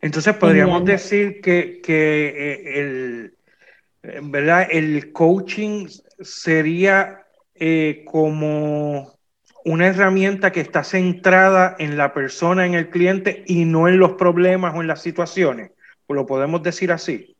Entonces 0.00 0.34
podríamos 0.36 0.86
decir 0.86 1.42
que, 1.42 1.82
que 1.84 2.28
eh, 2.28 2.80
el, 2.80 3.34
¿verdad? 4.02 4.66
el 4.70 5.12
coaching 5.12 5.88
sería 6.20 7.26
eh, 7.54 8.04
como 8.06 9.18
una 9.64 9.86
herramienta 9.86 10.52
que 10.52 10.60
está 10.60 10.82
centrada 10.84 11.76
en 11.78 11.96
la 11.96 12.14
persona, 12.14 12.66
en 12.66 12.74
el 12.74 12.88
cliente 12.88 13.44
y 13.46 13.64
no 13.64 13.88
en 13.88 13.98
los 13.98 14.12
problemas 14.12 14.74
o 14.74 14.80
en 14.80 14.86
las 14.86 15.02
situaciones. 15.02 15.72
¿O 16.06 16.14
lo 16.14 16.26
podemos 16.26 16.62
decir 16.62 16.90
así? 16.90 17.36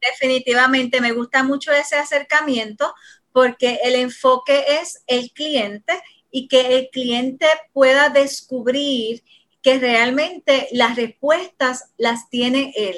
Definitivamente, 0.00 1.00
me 1.00 1.12
gusta 1.12 1.42
mucho 1.42 1.72
ese 1.72 1.96
acercamiento 1.96 2.94
porque 3.32 3.78
el 3.84 3.94
enfoque 3.94 4.64
es 4.80 5.02
el 5.06 5.30
cliente 5.32 5.94
y 6.30 6.48
que 6.48 6.78
el 6.78 6.88
cliente 6.90 7.46
pueda 7.72 8.10
descubrir 8.10 9.22
que 9.62 9.78
realmente 9.78 10.68
las 10.72 10.96
respuestas 10.96 11.92
las 11.96 12.28
tiene 12.28 12.72
él. 12.76 12.96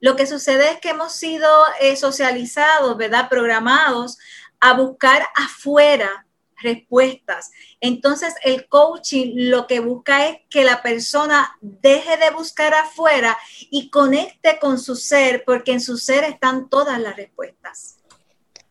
Lo 0.00 0.16
que 0.16 0.26
sucede 0.26 0.70
es 0.70 0.80
que 0.80 0.90
hemos 0.90 1.12
sido 1.12 1.48
eh, 1.80 1.96
socializados, 1.96 2.96
¿verdad? 2.96 3.28
Programados 3.28 4.18
a 4.60 4.74
buscar 4.74 5.22
afuera 5.36 6.26
respuestas. 6.62 7.50
Entonces 7.80 8.34
el 8.44 8.68
coaching 8.68 9.32
lo 9.50 9.66
que 9.66 9.80
busca 9.80 10.28
es 10.28 10.38
que 10.48 10.64
la 10.64 10.82
persona 10.82 11.56
deje 11.60 12.16
de 12.18 12.30
buscar 12.34 12.74
afuera 12.74 13.36
y 13.70 13.90
conecte 13.90 14.58
con 14.60 14.78
su 14.78 14.96
ser, 14.96 15.44
porque 15.44 15.72
en 15.72 15.80
su 15.80 15.96
ser 15.96 16.24
están 16.24 16.68
todas 16.68 17.00
las 17.00 17.16
respuestas. 17.16 17.98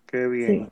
Qué 0.05 0.27
bien. 0.27 0.69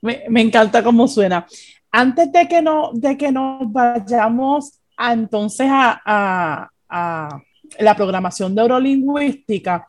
me, 0.00 0.40
encanta 0.40 0.82
cómo 0.82 1.08
suena. 1.08 1.46
Antes 1.90 2.30
de 2.32 2.46
que, 2.48 2.60
no, 2.60 2.90
de 2.92 3.16
que 3.16 3.32
nos 3.32 3.70
vayamos 3.72 4.80
a, 4.96 5.12
entonces 5.12 5.68
a, 5.70 6.70
a 6.88 7.42
la 7.78 7.94
programación 7.94 8.54
neurolingüística, 8.54 9.86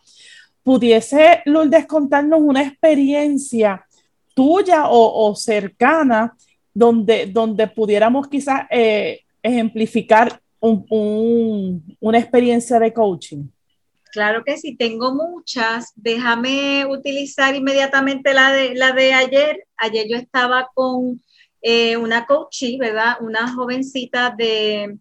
pudiese 0.64 1.42
Lourdes 1.46 1.86
contarnos 1.86 2.40
una 2.42 2.64
experiencia 2.64 3.86
tuya 4.36 4.86
o, 4.90 5.36
cercana 5.36 6.36
donde, 6.74 7.26
donde 7.26 7.68
pudiéramos 7.68 8.28
quizás 8.28 8.62
eh, 8.70 9.22
ejemplificar 9.42 10.42
una 10.62 12.20
experiencia 12.20 12.80
de 12.80 12.94
coaching? 12.94 13.48
Claro 14.12 14.44
que 14.44 14.58
sí, 14.58 14.76
tengo 14.76 15.14
muchas. 15.14 15.92
Déjame 15.96 16.86
utilizar 16.86 17.56
inmediatamente 17.56 18.34
la 18.34 18.52
de, 18.52 18.76
la 18.76 18.92
de 18.92 19.14
ayer. 19.14 19.68
Ayer 19.78 20.08
yo 20.10 20.18
estaba 20.18 20.70
con 20.74 21.22
eh, 21.62 21.96
una 21.98 22.26
coachee, 22.26 22.78
¿verdad? 22.80 23.18
Una 23.22 23.54
jovencita 23.54 24.34
de 24.36 24.98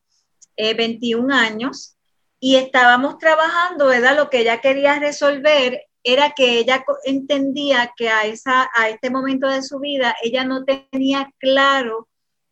21 0.56 1.32
eh, 1.32 1.36
años 1.36 1.97
y 2.40 2.56
estábamos 2.56 3.18
trabajando, 3.18 3.86
¿verdad? 3.86 4.16
Lo 4.16 4.30
que 4.30 4.40
ella 4.40 4.60
quería 4.60 4.98
resolver 4.98 5.82
era 6.04 6.30
que 6.30 6.58
ella 6.58 6.84
entendía 7.04 7.92
que 7.96 8.08
a, 8.08 8.24
esa, 8.24 8.70
a 8.74 8.88
este 8.88 9.10
momento 9.10 9.48
de 9.48 9.62
su 9.62 9.78
vida 9.78 10.16
ella 10.22 10.44
no 10.44 10.64
tenía 10.64 11.30
claro 11.38 12.08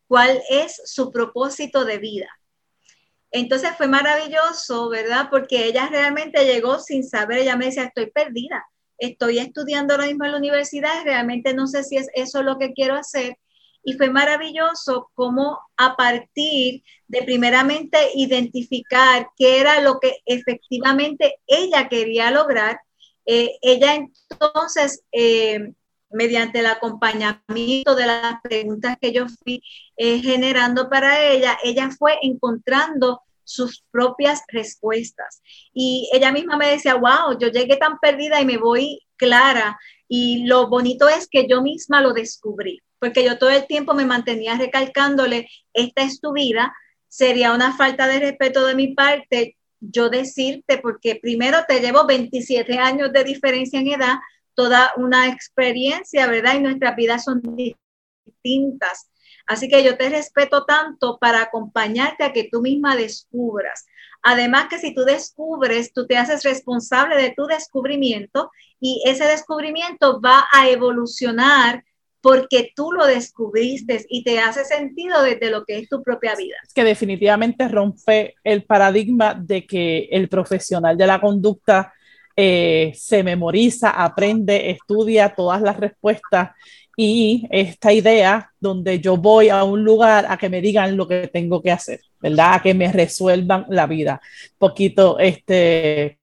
cuál 0.08 0.42
es 0.50 0.80
su 0.84 1.10
propósito 1.10 1.84
de 1.84 1.98
vida. 1.98 2.28
Entonces 3.30 3.70
fue 3.76 3.88
maravilloso, 3.88 4.88
¿verdad? 4.88 5.28
Porque 5.30 5.66
ella 5.66 5.88
realmente 5.88 6.44
llegó 6.44 6.78
sin 6.78 7.04
saber, 7.04 7.38
ella 7.38 7.56
me 7.56 7.66
decía, 7.66 7.84
estoy 7.84 8.10
perdida, 8.10 8.64
estoy 8.98 9.38
estudiando 9.38 9.94
ahora 9.94 10.06
mismo 10.06 10.24
en 10.24 10.32
la 10.32 10.38
universidad, 10.38 11.04
realmente 11.04 11.54
no 11.54 11.66
sé 11.66 11.84
si 11.84 11.96
es 11.96 12.08
eso 12.14 12.42
lo 12.42 12.58
que 12.58 12.72
quiero 12.72 12.94
hacer. 12.94 13.36
Y 13.88 13.92
fue 13.92 14.10
maravilloso 14.10 15.12
cómo 15.14 15.60
a 15.76 15.96
partir 15.96 16.82
de 17.06 17.22
primeramente 17.22 17.96
identificar 18.16 19.28
qué 19.36 19.60
era 19.60 19.80
lo 19.80 20.00
que 20.00 20.16
efectivamente 20.26 21.36
ella 21.46 21.88
quería 21.88 22.32
lograr, 22.32 22.80
eh, 23.26 23.52
ella 23.62 23.94
entonces, 23.94 25.04
eh, 25.12 25.72
mediante 26.10 26.58
el 26.58 26.66
acompañamiento 26.66 27.94
de 27.94 28.06
las 28.06 28.40
preguntas 28.42 28.96
que 29.00 29.12
yo 29.12 29.26
fui 29.28 29.62
eh, 29.96 30.18
generando 30.20 30.90
para 30.90 31.24
ella, 31.24 31.56
ella 31.62 31.88
fue 31.96 32.18
encontrando 32.22 33.22
sus 33.44 33.84
propias 33.92 34.42
respuestas. 34.48 35.42
Y 35.72 36.10
ella 36.12 36.32
misma 36.32 36.56
me 36.56 36.70
decía, 36.70 36.96
wow, 36.96 37.38
yo 37.38 37.48
llegué 37.48 37.76
tan 37.76 38.00
perdida 38.00 38.40
y 38.40 38.46
me 38.46 38.58
voy 38.58 39.00
clara. 39.16 39.78
Y 40.08 40.46
lo 40.46 40.68
bonito 40.68 41.08
es 41.08 41.28
que 41.28 41.46
yo 41.48 41.62
misma 41.62 42.00
lo 42.00 42.12
descubrí, 42.12 42.82
porque 42.98 43.24
yo 43.24 43.38
todo 43.38 43.50
el 43.50 43.66
tiempo 43.66 43.94
me 43.94 44.06
mantenía 44.06 44.56
recalcándole, 44.56 45.48
esta 45.72 46.02
es 46.02 46.20
tu 46.20 46.32
vida, 46.32 46.74
sería 47.08 47.52
una 47.52 47.76
falta 47.76 48.06
de 48.06 48.20
respeto 48.20 48.66
de 48.66 48.74
mi 48.74 48.94
parte 48.94 49.56
yo 49.80 50.08
decirte, 50.08 50.78
porque 50.78 51.18
primero 51.20 51.58
te 51.66 51.80
llevo 51.80 52.06
27 52.06 52.78
años 52.78 53.12
de 53.12 53.24
diferencia 53.24 53.80
en 53.80 53.88
edad, 53.88 54.16
toda 54.54 54.92
una 54.96 55.28
experiencia, 55.28 56.26
¿verdad? 56.26 56.54
Y 56.54 56.60
nuestras 56.60 56.96
vidas 56.96 57.24
son 57.24 57.42
distintas. 57.42 59.10
Así 59.46 59.68
que 59.68 59.84
yo 59.84 59.96
te 59.96 60.08
respeto 60.08 60.64
tanto 60.64 61.18
para 61.18 61.42
acompañarte 61.42 62.24
a 62.24 62.32
que 62.32 62.48
tú 62.50 62.62
misma 62.62 62.96
descubras. 62.96 63.86
Además 64.22 64.66
que 64.68 64.78
si 64.78 64.94
tú 64.94 65.04
descubres, 65.04 65.92
tú 65.92 66.06
te 66.06 66.16
haces 66.16 66.42
responsable 66.42 67.16
de 67.16 67.32
tu 67.36 67.46
descubrimiento 67.46 68.50
y 68.80 69.02
ese 69.06 69.24
descubrimiento 69.24 70.20
va 70.20 70.46
a 70.52 70.68
evolucionar 70.68 71.84
porque 72.26 72.72
tú 72.74 72.90
lo 72.90 73.06
descubriste 73.06 74.04
y 74.08 74.24
te 74.24 74.40
hace 74.40 74.64
sentido 74.64 75.22
desde 75.22 75.48
lo 75.48 75.64
que 75.64 75.78
es 75.78 75.88
tu 75.88 76.02
propia 76.02 76.34
vida. 76.34 76.56
Que 76.74 76.82
definitivamente 76.82 77.68
rompe 77.68 78.34
el 78.42 78.64
paradigma 78.64 79.32
de 79.34 79.64
que 79.64 80.08
el 80.10 80.28
profesional 80.28 80.98
de 80.98 81.06
la 81.06 81.20
conducta 81.20 81.92
eh, 82.34 82.90
se 82.96 83.22
memoriza, 83.22 83.90
aprende, 83.90 84.70
estudia 84.70 85.36
todas 85.36 85.62
las 85.62 85.76
respuestas 85.76 86.50
y 86.96 87.46
esta 87.48 87.92
idea 87.92 88.50
donde 88.58 88.98
yo 88.98 89.16
voy 89.16 89.48
a 89.48 89.62
un 89.62 89.84
lugar 89.84 90.26
a 90.28 90.36
que 90.36 90.48
me 90.48 90.60
digan 90.60 90.96
lo 90.96 91.06
que 91.06 91.28
tengo 91.28 91.62
que 91.62 91.70
hacer, 91.70 92.00
¿verdad? 92.20 92.54
A 92.54 92.60
que 92.60 92.74
me 92.74 92.90
resuelvan 92.90 93.66
la 93.68 93.86
vida. 93.86 94.20
Poquito, 94.58 95.16
este, 95.20 96.18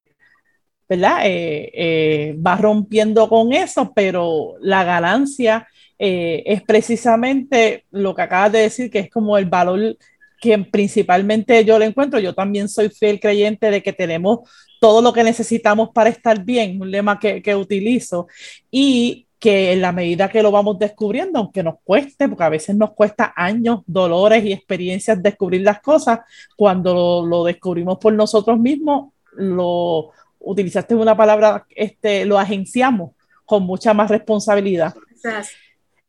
¿verdad? 0.89 1.19
Eh, 1.27 1.71
eh, 1.73 2.35
va 2.45 2.57
rompiendo 2.57 3.29
con 3.29 3.53
eso, 3.53 3.93
pero 3.95 4.55
la 4.59 4.83
ganancia 4.83 5.65
eh, 6.05 6.43
es 6.45 6.61
precisamente 6.63 7.85
lo 7.89 8.13
que 8.13 8.23
acabas 8.23 8.51
de 8.51 8.59
decir, 8.59 8.91
que 8.91 8.99
es 8.99 9.09
como 9.09 9.37
el 9.37 9.45
valor 9.45 9.97
que 10.41 10.57
principalmente 10.57 11.63
yo 11.63 11.79
le 11.79 11.85
encuentro. 11.85 12.19
Yo 12.19 12.35
también 12.35 12.67
soy 12.67 12.89
fiel 12.89 13.21
creyente 13.21 13.71
de 13.71 13.81
que 13.81 13.93
tenemos 13.93 14.39
todo 14.81 15.01
lo 15.01 15.13
que 15.13 15.23
necesitamos 15.23 15.91
para 15.93 16.09
estar 16.09 16.43
bien, 16.43 16.81
un 16.81 16.91
lema 16.91 17.17
que, 17.17 17.41
que 17.41 17.55
utilizo, 17.55 18.27
y 18.69 19.27
que 19.39 19.71
en 19.71 19.79
la 19.79 19.93
medida 19.93 20.27
que 20.27 20.43
lo 20.43 20.51
vamos 20.51 20.77
descubriendo, 20.77 21.39
aunque 21.39 21.63
nos 21.63 21.75
cueste, 21.85 22.27
porque 22.27 22.43
a 22.43 22.49
veces 22.49 22.75
nos 22.75 22.91
cuesta 22.91 23.31
años, 23.33 23.79
dolores 23.85 24.43
y 24.43 24.51
experiencias 24.51 25.23
descubrir 25.23 25.61
las 25.61 25.79
cosas, 25.79 26.19
cuando 26.57 27.25
lo, 27.25 27.45
descubrimos 27.45 27.97
por 27.97 28.11
nosotros 28.11 28.59
mismos, 28.59 29.13
lo 29.37 30.11
utilizaste 30.39 30.95
una 30.95 31.15
palabra, 31.15 31.65
este, 31.73 32.25
lo 32.25 32.37
agenciamos 32.37 33.11
con 33.45 33.63
mucha 33.63 33.93
más 33.93 34.09
responsabilidad. 34.09 34.93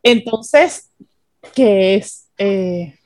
Entonces, 0.05 0.91
¿qué 1.55 1.97
es 1.97 2.29
eh, 2.39 2.97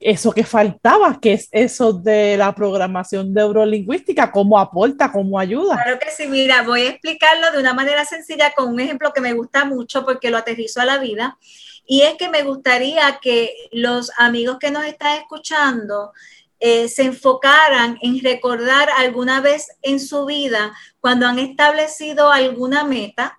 eso 0.00 0.32
que 0.32 0.44
faltaba? 0.44 1.18
¿Qué 1.20 1.34
es 1.34 1.48
eso 1.52 1.92
de 1.92 2.36
la 2.36 2.54
programación 2.54 3.32
neurolingüística? 3.32 4.32
¿Cómo 4.32 4.58
aporta? 4.58 5.12
¿Cómo 5.12 5.38
ayuda? 5.38 5.74
Claro 5.74 5.98
que 5.98 6.10
sí, 6.10 6.26
mira, 6.26 6.62
voy 6.62 6.82
a 6.82 6.90
explicarlo 6.90 7.52
de 7.52 7.58
una 7.58 7.74
manera 7.74 8.04
sencilla 8.04 8.52
con 8.56 8.72
un 8.72 8.80
ejemplo 8.80 9.12
que 9.12 9.20
me 9.20 9.34
gusta 9.34 9.66
mucho 9.66 10.04
porque 10.04 10.30
lo 10.30 10.38
aterrizo 10.38 10.80
a 10.80 10.86
la 10.86 10.98
vida. 10.98 11.38
Y 11.86 12.02
es 12.02 12.14
que 12.16 12.28
me 12.28 12.42
gustaría 12.42 13.18
que 13.20 13.52
los 13.70 14.10
amigos 14.16 14.58
que 14.58 14.70
nos 14.70 14.84
están 14.84 15.18
escuchando 15.18 16.12
eh, 16.60 16.88
se 16.88 17.04
enfocaran 17.04 17.98
en 18.02 18.20
recordar 18.20 18.88
alguna 18.96 19.40
vez 19.40 19.68
en 19.82 20.00
su 20.00 20.24
vida 20.24 20.74
cuando 21.00 21.26
han 21.26 21.38
establecido 21.38 22.32
alguna 22.32 22.84
meta, 22.84 23.38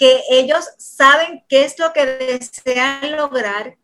que 0.00 0.22
ellos 0.30 0.64
saben 0.78 1.44
qué 1.46 1.66
es 1.66 1.78
lo 1.78 1.92
que 1.92 2.06
desean 2.06 3.18
lograr, 3.18 3.76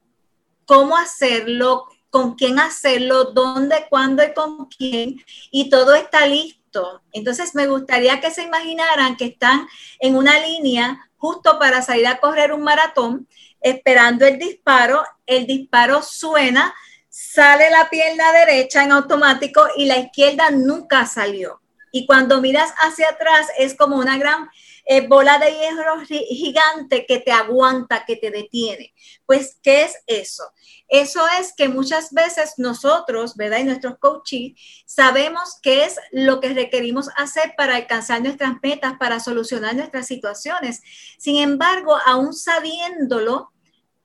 cómo 0.64 0.96
hacerlo, 0.96 1.84
con 2.08 2.36
quién 2.36 2.58
hacerlo, 2.58 3.24
dónde, 3.24 3.84
cuándo 3.90 4.24
y 4.24 4.32
con 4.32 4.64
quién, 4.64 5.22
y 5.50 5.68
todo 5.68 5.94
está 5.94 6.26
listo. 6.26 7.02
Entonces 7.12 7.54
me 7.54 7.66
gustaría 7.66 8.18
que 8.18 8.30
se 8.30 8.44
imaginaran 8.44 9.18
que 9.18 9.26
están 9.26 9.68
en 9.98 10.16
una 10.16 10.38
línea 10.38 11.06
justo 11.18 11.58
para 11.58 11.82
salir 11.82 12.06
a 12.06 12.16
correr 12.16 12.50
un 12.54 12.62
maratón, 12.62 13.28
esperando 13.60 14.24
el 14.24 14.38
disparo, 14.38 15.04
el 15.26 15.46
disparo 15.46 16.02
suena, 16.02 16.74
sale 17.10 17.68
la 17.68 17.90
pierna 17.90 18.32
derecha 18.32 18.82
en 18.82 18.92
automático 18.92 19.66
y 19.76 19.84
la 19.84 19.98
izquierda 19.98 20.48
nunca 20.48 21.04
salió. 21.04 21.60
Y 21.92 22.06
cuando 22.06 22.40
miras 22.40 22.72
hacia 22.78 23.10
atrás 23.10 23.48
es 23.58 23.74
como 23.74 23.96
una 23.96 24.16
gran 24.16 24.48
eh, 24.88 25.06
bola 25.06 25.38
de 25.38 25.50
hierro 25.50 26.00
gigante 26.06 27.06
que 27.06 27.18
te 27.18 27.32
aguanta, 27.32 28.04
que 28.06 28.16
te 28.16 28.30
detiene. 28.30 28.94
Pues, 29.26 29.58
¿qué 29.62 29.82
es 29.82 29.96
eso? 30.06 30.44
Eso 30.88 31.26
es 31.40 31.52
que 31.56 31.68
muchas 31.68 32.12
veces 32.12 32.54
nosotros, 32.58 33.34
¿verdad? 33.34 33.58
Y 33.58 33.64
nuestros 33.64 33.98
coaches 33.98 34.52
sabemos 34.86 35.58
qué 35.60 35.84
es 35.84 35.96
lo 36.12 36.40
que 36.40 36.54
requerimos 36.54 37.08
hacer 37.16 37.54
para 37.56 37.74
alcanzar 37.74 38.22
nuestras 38.22 38.54
metas, 38.62 38.94
para 38.96 39.18
solucionar 39.18 39.74
nuestras 39.74 40.06
situaciones. 40.06 40.80
Sin 41.18 41.36
embargo, 41.38 41.98
aún 42.06 42.32
sabiéndolo, 42.32 43.50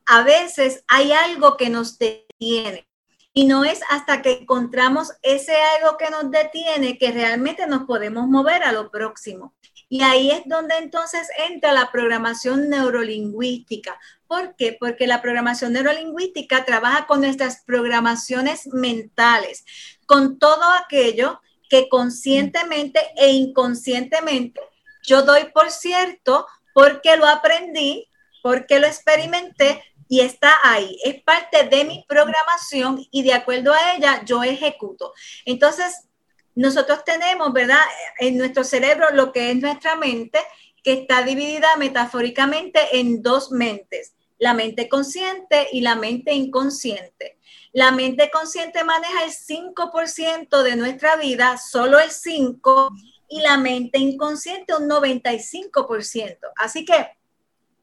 a 0.08 0.24
veces 0.24 0.84
hay 0.88 1.12
algo 1.12 1.58
que 1.58 1.70
nos 1.70 2.00
detiene. 2.00 2.88
Y 3.34 3.46
no 3.46 3.64
es 3.64 3.80
hasta 3.90 4.22
que 4.22 4.32
encontramos 4.32 5.14
ese 5.22 5.56
algo 5.56 5.98
que 5.98 6.10
nos 6.10 6.32
detiene 6.32 6.98
que 6.98 7.12
realmente 7.12 7.66
nos 7.66 7.84
podemos 7.84 8.28
mover 8.28 8.64
a 8.64 8.74
lo 8.74 8.92
próximo. 8.92 9.54
Y 9.91 10.01
ahí 10.01 10.31
es 10.31 10.41
donde 10.45 10.75
entonces 10.77 11.27
entra 11.50 11.74
la 11.74 11.91
programación 11.91 12.69
neurolingüística. 12.69 14.00
¿Por 14.25 14.55
qué? 14.55 14.75
Porque 14.79 15.05
la 15.05 15.21
programación 15.21 15.74
neurolingüística 15.74 16.65
trabaja 16.65 17.05
con 17.05 17.21
nuestras 17.21 17.62
programaciones 17.65 18.67
mentales, 18.67 19.65
con 20.07 20.39
todo 20.39 20.63
aquello 20.83 21.41
que 21.69 21.89
conscientemente 21.89 23.00
e 23.17 23.31
inconscientemente 23.31 24.62
yo 25.03 25.24
doy 25.24 25.45
por 25.53 25.71
cierto 25.71 26.48
porque 26.74 27.17
lo 27.17 27.27
aprendí, 27.27 28.07
porque 28.41 28.79
lo 28.79 28.88
experimenté, 28.88 29.83
y 30.07 30.19
está 30.19 30.53
ahí. 30.63 30.98
Es 31.05 31.24
parte 31.24 31.63
de 31.69 31.86
mi 31.86 32.03
programación 32.05 33.05
y 33.12 33.24
de 33.24 33.33
acuerdo 33.33 33.71
a 33.71 33.93
ella 33.95 34.21
yo 34.25 34.43
ejecuto. 34.43 35.13
Entonces, 35.45 36.10
nosotros 36.55 37.03
tenemos, 37.03 37.53
¿verdad? 37.53 37.79
En 38.20 38.38
nuestro 38.38 38.63
cerebro 38.63 39.08
lo 39.12 39.31
que 39.31 39.51
es 39.51 39.58
nuestra 39.58 39.96
mente, 39.96 40.39
que 40.84 40.93
está 40.93 41.24
dividida 41.24 41.75
metafóricamente 41.77 42.99
en 42.99 43.21
dos 43.21 43.52
mentes, 43.52 44.15
la 44.38 44.54
mente 44.54 44.89
consciente 44.89 45.67
y 45.71 45.82
la 45.82 45.95
mente 45.95 46.34
inconsciente. 46.34 47.38
La 47.73 47.91
mente 47.91 48.30
consciente 48.32 48.84
maneja 48.84 49.23
el 49.23 49.32
5% 49.32 50.63
de 50.63 50.76
nuestra 50.76 51.15
vida, 51.15 51.58
solo 51.58 51.99
el 51.99 52.10
5%, 52.10 52.89
y 53.30 53.39
la 53.39 53.58
mente 53.58 53.97
inconsciente 53.97 54.76
un 54.76 54.89
95%. 54.89 56.38
Así 56.58 56.84
que 56.84 57.08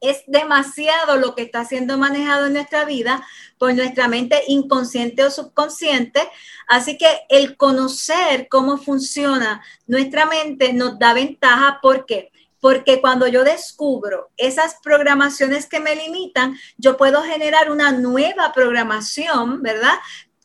es 0.01 0.23
demasiado 0.27 1.17
lo 1.17 1.35
que 1.35 1.43
está 1.43 1.65
siendo 1.65 1.97
manejado 1.97 2.47
en 2.47 2.53
nuestra 2.53 2.85
vida 2.85 3.25
por 3.57 3.73
nuestra 3.73 4.07
mente 4.07 4.43
inconsciente 4.47 5.23
o 5.23 5.31
subconsciente. 5.31 6.21
Así 6.67 6.97
que 6.97 7.07
el 7.29 7.57
conocer 7.57 8.47
cómo 8.49 8.77
funciona 8.77 9.61
nuestra 9.87 10.25
mente 10.25 10.73
nos 10.73 10.97
da 10.99 11.13
ventaja. 11.13 11.79
¿Por 11.81 12.05
qué? 12.05 12.31
Porque 12.61 12.99
cuando 12.99 13.27
yo 13.27 13.43
descubro 13.43 14.31
esas 14.35 14.75
programaciones 14.83 15.65
que 15.65 15.79
me 15.79 15.95
limitan, 15.95 16.57
yo 16.77 16.97
puedo 16.97 17.23
generar 17.23 17.71
una 17.71 17.91
nueva 17.91 18.51
programación, 18.53 19.61
¿verdad? 19.61 19.95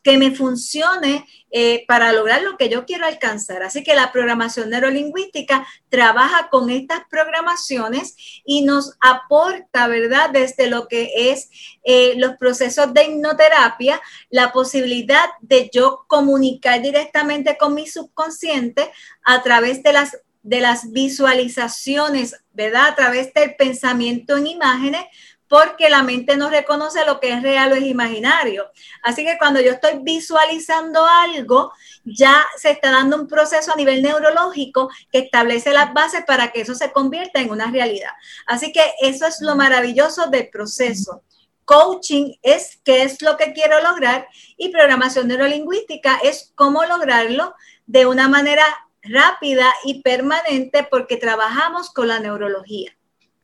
Que 0.05 0.17
me 0.17 0.35
funcione 0.35 1.25
eh, 1.51 1.83
para 1.87 2.13
lograr 2.13 2.43
lo 2.43 2.57
que 2.57 2.69
yo 2.69 2.85
quiero 2.85 3.05
alcanzar. 3.05 3.63
Así 3.63 3.83
que 3.83 3.95
la 3.95 4.11
programación 4.11 4.69
neurolingüística 4.69 5.65
trabaja 5.89 6.49
con 6.49 6.69
estas 6.69 7.01
programaciones 7.09 8.15
y 8.45 8.61
nos 8.61 8.93
aporta, 9.01 9.87
¿verdad? 9.87 10.29
Desde 10.29 10.69
lo 10.69 10.87
que 10.87 11.31
es 11.31 11.49
eh, 11.83 12.13
los 12.17 12.35
procesos 12.35 12.93
de 12.93 13.05
hipnoterapia, 13.05 13.99
la 14.29 14.51
posibilidad 14.51 15.29
de 15.41 15.69
yo 15.73 16.05
comunicar 16.07 16.81
directamente 16.81 17.57
con 17.57 17.73
mi 17.73 17.87
subconsciente 17.87 18.91
a 19.23 19.41
través 19.41 19.81
de 19.81 19.93
las 19.93 20.17
de 20.45 20.61
las 20.61 20.91
visualizaciones, 20.91 22.35
¿verdad? 22.53 22.89
A 22.89 22.95
través 22.95 23.33
del 23.33 23.55
pensamiento 23.55 24.37
en 24.37 24.45
imágenes, 24.45 25.03
porque 25.47 25.89
la 25.89 26.03
mente 26.03 26.37
no 26.37 26.49
reconoce 26.49 27.05
lo 27.05 27.19
que 27.19 27.31
es 27.31 27.43
real 27.43 27.71
o 27.71 27.75
es 27.75 27.83
imaginario. 27.83 28.71
Así 29.03 29.23
que 29.23 29.37
cuando 29.37 29.61
yo 29.61 29.71
estoy 29.71 29.99
visualizando 30.01 31.05
algo, 31.05 31.71
ya 32.03 32.45
se 32.57 32.71
está 32.71 32.91
dando 32.91 33.17
un 33.17 33.27
proceso 33.27 33.71
a 33.71 33.75
nivel 33.75 34.01
neurológico 34.01 34.89
que 35.11 35.19
establece 35.19 35.71
las 35.71 35.93
bases 35.93 36.23
para 36.25 36.51
que 36.51 36.61
eso 36.61 36.75
se 36.75 36.91
convierta 36.91 37.41
en 37.41 37.51
una 37.51 37.69
realidad. 37.69 38.11
Así 38.47 38.71
que 38.71 38.81
eso 39.01 39.27
es 39.27 39.41
lo 39.41 39.55
maravilloso 39.55 40.27
del 40.27 40.49
proceso. 40.49 41.23
Coaching 41.65 42.33
es 42.43 42.79
qué 42.83 43.03
es 43.03 43.21
lo 43.21 43.37
que 43.37 43.53
quiero 43.53 43.81
lograr 43.81 44.27
y 44.55 44.69
programación 44.69 45.27
neurolingüística 45.27 46.19
es 46.23 46.51
cómo 46.55 46.85
lograrlo 46.85 47.55
de 47.87 48.05
una 48.05 48.29
manera 48.29 48.63
rápida 49.01 49.71
y 49.83 50.01
permanente 50.01 50.87
porque 50.89 51.17
trabajamos 51.17 51.91
con 51.91 52.07
la 52.07 52.19
neurología. 52.19 52.95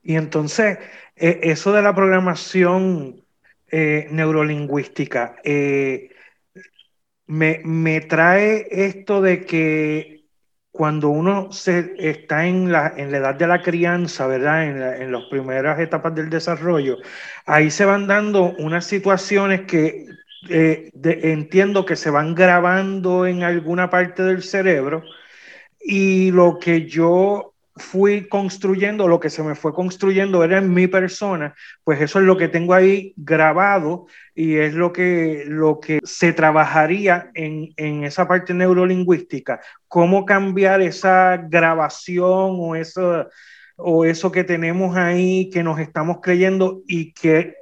Y 0.03 0.15
entonces, 0.15 0.79
eh, 1.21 1.39
eso 1.43 1.71
de 1.71 1.83
la 1.83 1.93
programación 1.93 3.23
eh, 3.71 4.07
neurolingüística, 4.11 5.35
eh, 5.43 6.09
me, 7.27 8.01
trae 8.01 8.67
esto 8.71 9.21
de 9.21 9.45
que 9.45 10.25
cuando 10.71 11.09
uno 11.09 11.51
se, 11.51 11.93
está 11.97 12.47
en 12.47 12.71
la, 12.71 12.93
en 12.97 13.11
la 13.11 13.17
edad 13.19 13.35
de 13.35 13.47
la 13.47 13.61
crianza, 13.61 14.25
¿verdad? 14.27 14.63
En, 14.65 15.03
en 15.03 15.11
las 15.11 15.25
primeras 15.29 15.79
etapas 15.79 16.15
del 16.15 16.29
desarrollo, 16.29 16.97
ahí 17.45 17.69
se 17.71 17.85
van 17.85 18.07
dando 18.07 18.55
unas 18.57 18.85
situaciones 18.85 19.61
que 19.61 20.07
entiendo 20.49 21.85
que 21.85 21.95
se 21.95 22.09
van 22.09 22.33
grabando 22.33 23.27
en 23.27 23.43
alguna 23.43 23.89
parte 23.91 24.23
del 24.23 24.41
cerebro 24.41 25.03
y 25.79 26.31
lo 26.31 26.57
que 26.59 26.87
yo 26.87 27.50
fui 27.75 28.27
construyendo, 28.27 29.07
lo 29.07 29.19
que 29.19 29.29
se 29.29 29.43
me 29.43 29.55
fue 29.55 29.73
construyendo 29.73 30.43
era 30.43 30.57
en 30.57 30.73
mi 30.73 30.87
persona, 30.87 31.55
pues 31.83 32.01
eso 32.01 32.19
es 32.19 32.25
lo 32.25 32.37
que 32.37 32.47
tengo 32.47 32.73
ahí 32.73 33.13
grabado 33.15 34.07
y 34.35 34.57
es 34.57 34.73
lo 34.73 34.91
que, 34.91 35.45
lo 35.47 35.79
que 35.79 35.99
se 36.03 36.33
trabajaría 36.33 37.31
en, 37.33 37.69
en 37.77 38.03
esa 38.03 38.27
parte 38.27 38.53
neurolingüística, 38.53 39.61
cómo 39.87 40.25
cambiar 40.25 40.81
esa 40.81 41.37
grabación 41.37 42.57
o 42.59 42.75
eso, 42.75 43.27
o 43.77 44.05
eso 44.05 44.31
que 44.31 44.43
tenemos 44.43 44.97
ahí 44.97 45.49
que 45.49 45.63
nos 45.63 45.79
estamos 45.79 46.17
creyendo 46.21 46.81
y 46.87 47.13
que 47.13 47.55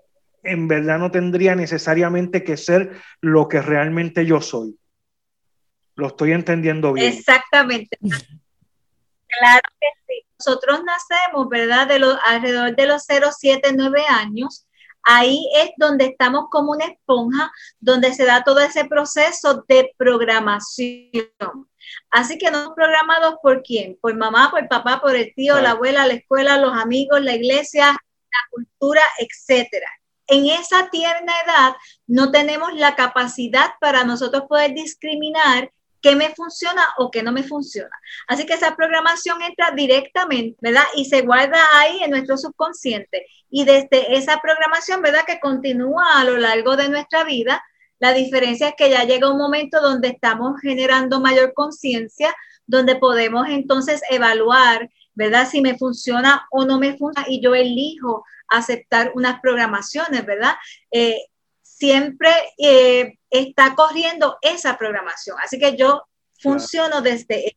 en 0.43 0.67
verdad 0.67 0.97
no 0.97 1.11
tendría 1.11 1.55
necesariamente 1.55 2.43
que 2.43 2.57
ser 2.57 2.93
lo 3.21 3.47
que 3.47 3.61
realmente 3.61 4.25
yo 4.25 4.41
soy. 4.41 4.77
Lo 5.95 6.07
estoy 6.07 6.31
entendiendo 6.31 6.93
bien. 6.93 7.13
Exactamente. 7.13 7.97
Claro. 7.99 9.61
Nosotros 10.39 10.81
nacemos, 10.83 11.49
¿verdad? 11.49 11.87
De 11.87 11.99
los, 11.99 12.17
alrededor 12.25 12.75
de 12.75 12.85
los 12.85 13.03
0, 13.05 13.29
7, 13.37 13.71
9 13.75 14.05
años. 14.07 14.65
Ahí 15.03 15.49
es 15.55 15.71
donde 15.77 16.05
estamos 16.05 16.45
como 16.51 16.71
una 16.71 16.85
esponja, 16.85 17.51
donde 17.79 18.13
se 18.13 18.25
da 18.25 18.43
todo 18.43 18.59
ese 18.59 18.85
proceso 18.85 19.63
de 19.67 19.93
programación. 19.97 21.69
Así 22.11 22.37
que 22.37 22.51
no 22.51 22.73
programados 22.75 23.35
por 23.41 23.63
quién, 23.63 23.97
por 24.01 24.15
mamá, 24.15 24.51
por 24.51 24.67
papá, 24.67 24.99
por 25.01 25.15
el 25.15 25.33
tío, 25.33 25.59
la 25.61 25.71
abuela, 25.71 26.05
la 26.05 26.13
escuela, 26.13 26.57
los 26.57 26.73
amigos, 26.73 27.21
la 27.21 27.35
iglesia, 27.35 27.87
la 27.87 28.49
cultura, 28.51 29.01
etcétera. 29.17 29.87
En 30.27 30.45
esa 30.47 30.89
tierna 30.91 31.33
edad 31.45 31.75
no 32.05 32.31
tenemos 32.31 32.73
la 32.73 32.95
capacidad 32.95 33.71
para 33.79 34.03
nosotros 34.03 34.43
poder 34.47 34.73
discriminar 34.73 35.71
qué 36.01 36.15
me 36.15 36.33
funciona 36.35 36.83
o 36.97 37.11
qué 37.11 37.23
no 37.23 37.31
me 37.31 37.43
funciona. 37.43 37.91
Así 38.27 38.45
que 38.45 38.53
esa 38.53 38.75
programación 38.75 39.41
entra 39.41 39.71
directamente, 39.71 40.57
¿verdad? 40.61 40.83
Y 40.95 41.05
se 41.05 41.21
guarda 41.21 41.59
ahí 41.73 41.99
en 42.03 42.11
nuestro 42.11 42.37
subconsciente. 42.37 43.25
Y 43.49 43.65
desde 43.65 44.15
esa 44.15 44.39
programación, 44.41 45.01
¿verdad? 45.01 45.25
Que 45.25 45.39
continúa 45.39 46.19
a 46.19 46.23
lo 46.23 46.37
largo 46.37 46.75
de 46.75 46.89
nuestra 46.89 47.23
vida. 47.23 47.63
La 47.99 48.13
diferencia 48.13 48.69
es 48.69 48.75
que 48.77 48.89
ya 48.89 49.03
llega 49.03 49.31
un 49.31 49.37
momento 49.37 49.81
donde 49.81 50.09
estamos 50.09 50.59
generando 50.61 51.19
mayor 51.19 51.53
conciencia, 51.53 52.33
donde 52.65 52.95
podemos 52.95 53.47
entonces 53.49 54.01
evaluar, 54.09 54.89
¿verdad? 55.15 55.47
Si 55.49 55.61
me 55.61 55.77
funciona 55.77 56.47
o 56.51 56.65
no 56.65 56.79
me 56.79 56.97
funciona 56.97 57.27
y 57.27 57.41
yo 57.41 57.55
elijo 57.55 58.23
aceptar 58.47 59.11
unas 59.15 59.39
programaciones, 59.41 60.25
¿verdad? 60.25 60.55
Eh, 60.91 61.17
siempre 61.79 62.29
eh, 62.57 63.17
está 63.29 63.73
corriendo 63.73 64.37
esa 64.41 64.77
programación. 64.77 65.37
Así 65.41 65.57
que 65.57 65.77
yo 65.77 66.03
funciono 66.41 67.01
desde 67.01 67.39
ella. 67.39 67.55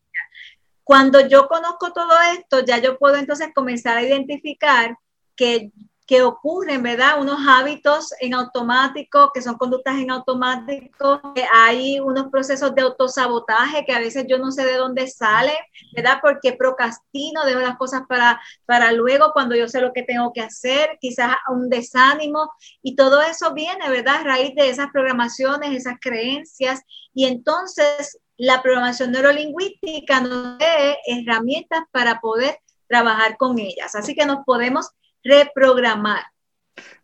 Cuando 0.85 1.26
yo 1.26 1.48
conozco 1.48 1.92
todo 1.92 2.12
esto, 2.38 2.61
ya 2.64 2.78
yo 2.78 2.98
puedo 2.98 3.16
entonces 3.16 3.48
comenzar 3.54 3.96
a 3.96 4.02
identificar 4.02 4.96
que 5.35 5.70
que 6.06 6.22
ocurren, 6.22 6.82
¿verdad? 6.82 7.20
Unos 7.20 7.38
hábitos 7.48 8.12
en 8.20 8.34
automático, 8.34 9.30
que 9.32 9.40
son 9.40 9.56
conductas 9.56 9.96
en 9.98 10.10
automático, 10.10 11.20
hay 11.52 12.00
unos 12.00 12.28
procesos 12.30 12.74
de 12.74 12.82
autosabotaje 12.82 13.84
que 13.84 13.92
a 13.92 14.00
veces 14.00 14.26
yo 14.28 14.38
no 14.38 14.50
sé 14.50 14.64
de 14.64 14.76
dónde 14.76 15.06
sale, 15.06 15.52
¿verdad? 15.94 16.18
Porque 16.20 16.54
procrastino, 16.54 17.44
dejo 17.44 17.60
las 17.60 17.76
cosas 17.76 18.02
para, 18.08 18.40
para 18.66 18.92
luego 18.92 19.30
cuando 19.32 19.54
yo 19.54 19.68
sé 19.68 19.80
lo 19.80 19.92
que 19.92 20.02
tengo 20.02 20.32
que 20.32 20.42
hacer, 20.42 20.98
quizás 21.00 21.36
un 21.48 21.68
desánimo, 21.68 22.50
y 22.82 22.96
todo 22.96 23.22
eso 23.22 23.54
viene, 23.54 23.88
¿verdad? 23.88 24.16
A 24.16 24.24
raíz 24.24 24.54
de 24.54 24.68
esas 24.68 24.88
programaciones, 24.92 25.72
esas 25.72 25.94
creencias, 26.00 26.82
y 27.14 27.26
entonces 27.26 28.18
la 28.36 28.60
programación 28.60 29.12
neurolingüística 29.12 30.20
nos 30.20 30.58
da 30.58 30.96
herramientas 31.06 31.84
para 31.92 32.20
poder 32.20 32.58
trabajar 32.88 33.36
con 33.36 33.58
ellas. 33.58 33.94
Así 33.94 34.14
que 34.14 34.26
nos 34.26 34.44
podemos 34.44 34.90
reprogramar. 35.24 36.22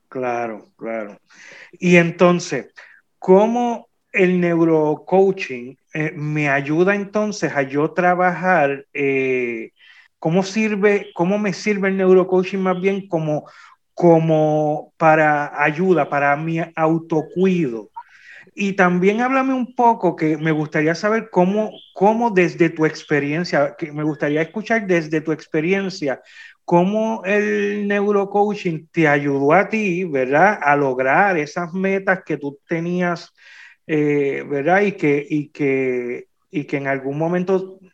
Claro, 0.08 0.66
claro. 0.76 1.18
Y 1.72 1.96
entonces, 1.96 2.72
¿cómo 3.18 3.88
el 4.12 4.40
neurocoaching 4.40 5.76
eh, 5.94 6.12
me 6.14 6.48
ayuda 6.48 6.94
entonces 6.94 7.52
a 7.54 7.62
yo 7.62 7.90
trabajar? 7.92 8.86
Eh, 8.94 9.72
¿Cómo 10.18 10.42
sirve, 10.42 11.10
cómo 11.14 11.38
me 11.38 11.52
sirve 11.52 11.88
el 11.88 11.96
neurocoaching 11.96 12.58
más 12.60 12.80
bien 12.80 13.06
como, 13.06 13.48
como 13.94 14.92
para 14.96 15.62
ayuda, 15.62 16.08
para 16.08 16.34
mi 16.36 16.58
autocuido? 16.74 17.90
Y 18.54 18.72
también 18.72 19.20
háblame 19.20 19.54
un 19.54 19.74
poco, 19.74 20.16
que 20.16 20.36
me 20.36 20.50
gustaría 20.50 20.94
saber 20.96 21.28
cómo, 21.30 21.70
cómo 21.94 22.30
desde 22.30 22.70
tu 22.70 22.86
experiencia, 22.86 23.76
que 23.78 23.92
me 23.92 24.02
gustaría 24.02 24.42
escuchar 24.42 24.86
desde 24.86 25.20
tu 25.20 25.30
experiencia, 25.30 26.20
cómo 26.68 27.22
el 27.24 27.88
neurocoaching 27.88 28.88
te 28.88 29.08
ayudó 29.08 29.54
a 29.54 29.70
ti, 29.70 30.04
¿verdad? 30.04 30.58
A 30.60 30.76
lograr 30.76 31.38
esas 31.38 31.72
metas 31.72 32.24
que 32.26 32.36
tú 32.36 32.58
tenías, 32.68 33.32
eh, 33.86 34.44
¿verdad? 34.46 34.82
Y 34.82 34.92
que, 34.92 35.26
y, 35.26 35.48
que, 35.48 36.26
y 36.50 36.64
que 36.64 36.76
en 36.76 36.86
algún 36.86 37.16
momento 37.16 37.78
eh, 37.82 37.88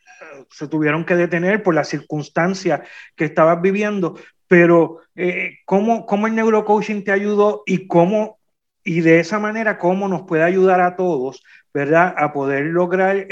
se 0.49 0.67
tuvieron 0.67 1.05
que 1.05 1.15
detener 1.15 1.63
por 1.63 1.73
las 1.73 1.87
circunstancias 1.87 2.81
que 3.15 3.23
estabas 3.23 3.61
viviendo, 3.61 4.19
pero 4.45 4.99
eh, 5.15 5.59
¿cómo, 5.63 6.05
¿cómo, 6.05 6.27
el 6.27 6.35
neurocoaching 6.35 7.05
te 7.05 7.13
ayudó 7.13 7.63
y 7.65 7.87
cómo, 7.87 8.39
y 8.83 8.99
de 8.99 9.21
esa 9.21 9.39
manera, 9.39 9.77
cómo 9.77 10.09
nos 10.09 10.23
puede 10.23 10.43
ayudar 10.43 10.81
a 10.81 10.97
todos, 10.97 11.41
¿verdad? 11.73 12.13
A 12.17 12.33
poder 12.33 12.65
lograr 12.65 13.25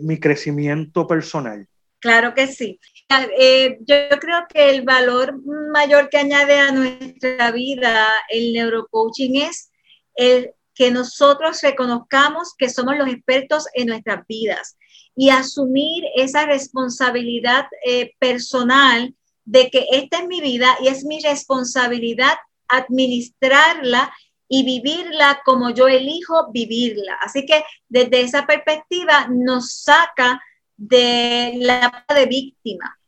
mi 0.00 0.18
crecimiento 0.18 1.06
personal. 1.06 1.68
Claro 2.00 2.34
que 2.34 2.48
sí. 2.48 2.80
Eh, 3.10 3.78
yo 3.80 4.18
creo 4.20 4.46
que 4.52 4.68
el 4.68 4.82
valor 4.82 5.40
mayor 5.72 6.10
que 6.10 6.18
añade 6.18 6.58
a 6.58 6.72
nuestra 6.72 7.50
vida 7.52 8.06
el 8.28 8.52
neurocoaching 8.52 9.36
es 9.36 9.70
el 10.14 10.52
que 10.74 10.90
nosotros 10.90 11.62
reconozcamos 11.62 12.54
que 12.56 12.68
somos 12.68 12.98
los 12.98 13.08
expertos 13.08 13.66
en 13.72 13.86
nuestras 13.88 14.26
vidas 14.26 14.76
y 15.16 15.30
asumir 15.30 16.04
esa 16.16 16.44
responsabilidad 16.44 17.66
eh, 17.84 18.12
personal 18.18 19.14
de 19.46 19.70
que 19.70 19.86
esta 19.90 20.18
es 20.18 20.28
mi 20.28 20.42
vida 20.42 20.76
y 20.82 20.88
es 20.88 21.04
mi 21.04 21.20
responsabilidad 21.20 22.36
administrarla 22.68 24.12
y 24.48 24.64
vivirla 24.64 25.40
como 25.46 25.70
yo 25.70 25.88
elijo 25.88 26.50
vivirla. 26.52 27.16
Así 27.22 27.46
que 27.46 27.64
desde 27.88 28.20
esa 28.20 28.46
perspectiva 28.46 29.28
nos 29.30 29.76
saca 29.82 30.42
de 30.78 31.54
la 31.56 32.04
de 32.14 32.26
víctima. 32.26 32.98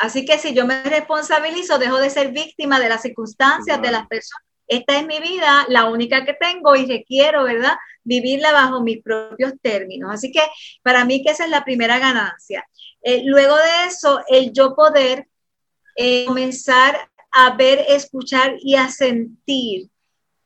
Así 0.00 0.24
que 0.24 0.38
si 0.38 0.54
yo 0.54 0.64
me 0.64 0.82
responsabilizo, 0.84 1.78
dejo 1.78 1.98
de 1.98 2.08
ser 2.08 2.32
víctima 2.32 2.80
de 2.80 2.88
las 2.88 3.02
circunstancias, 3.02 3.82
de 3.82 3.90
las 3.90 4.06
personas. 4.06 4.44
Esta 4.68 4.98
es 4.98 5.06
mi 5.06 5.18
vida, 5.18 5.66
la 5.68 5.86
única 5.86 6.24
que 6.24 6.34
tengo 6.34 6.76
y 6.76 6.86
requiero, 6.86 7.44
¿verdad? 7.44 7.74
Vivirla 8.04 8.52
bajo 8.52 8.82
mis 8.82 9.02
propios 9.02 9.54
términos. 9.60 10.10
Así 10.12 10.30
que 10.30 10.42
para 10.82 11.04
mí 11.04 11.22
que 11.22 11.32
esa 11.32 11.44
es 11.44 11.50
la 11.50 11.64
primera 11.64 11.98
ganancia. 11.98 12.66
Eh, 13.02 13.22
luego 13.24 13.56
de 13.56 13.86
eso, 13.88 14.20
el 14.28 14.52
yo 14.52 14.74
poder 14.76 15.26
eh, 15.96 16.26
comenzar 16.26 17.10
a 17.32 17.56
ver, 17.56 17.84
escuchar 17.88 18.56
y 18.60 18.76
a 18.76 18.88
sentir 18.88 19.88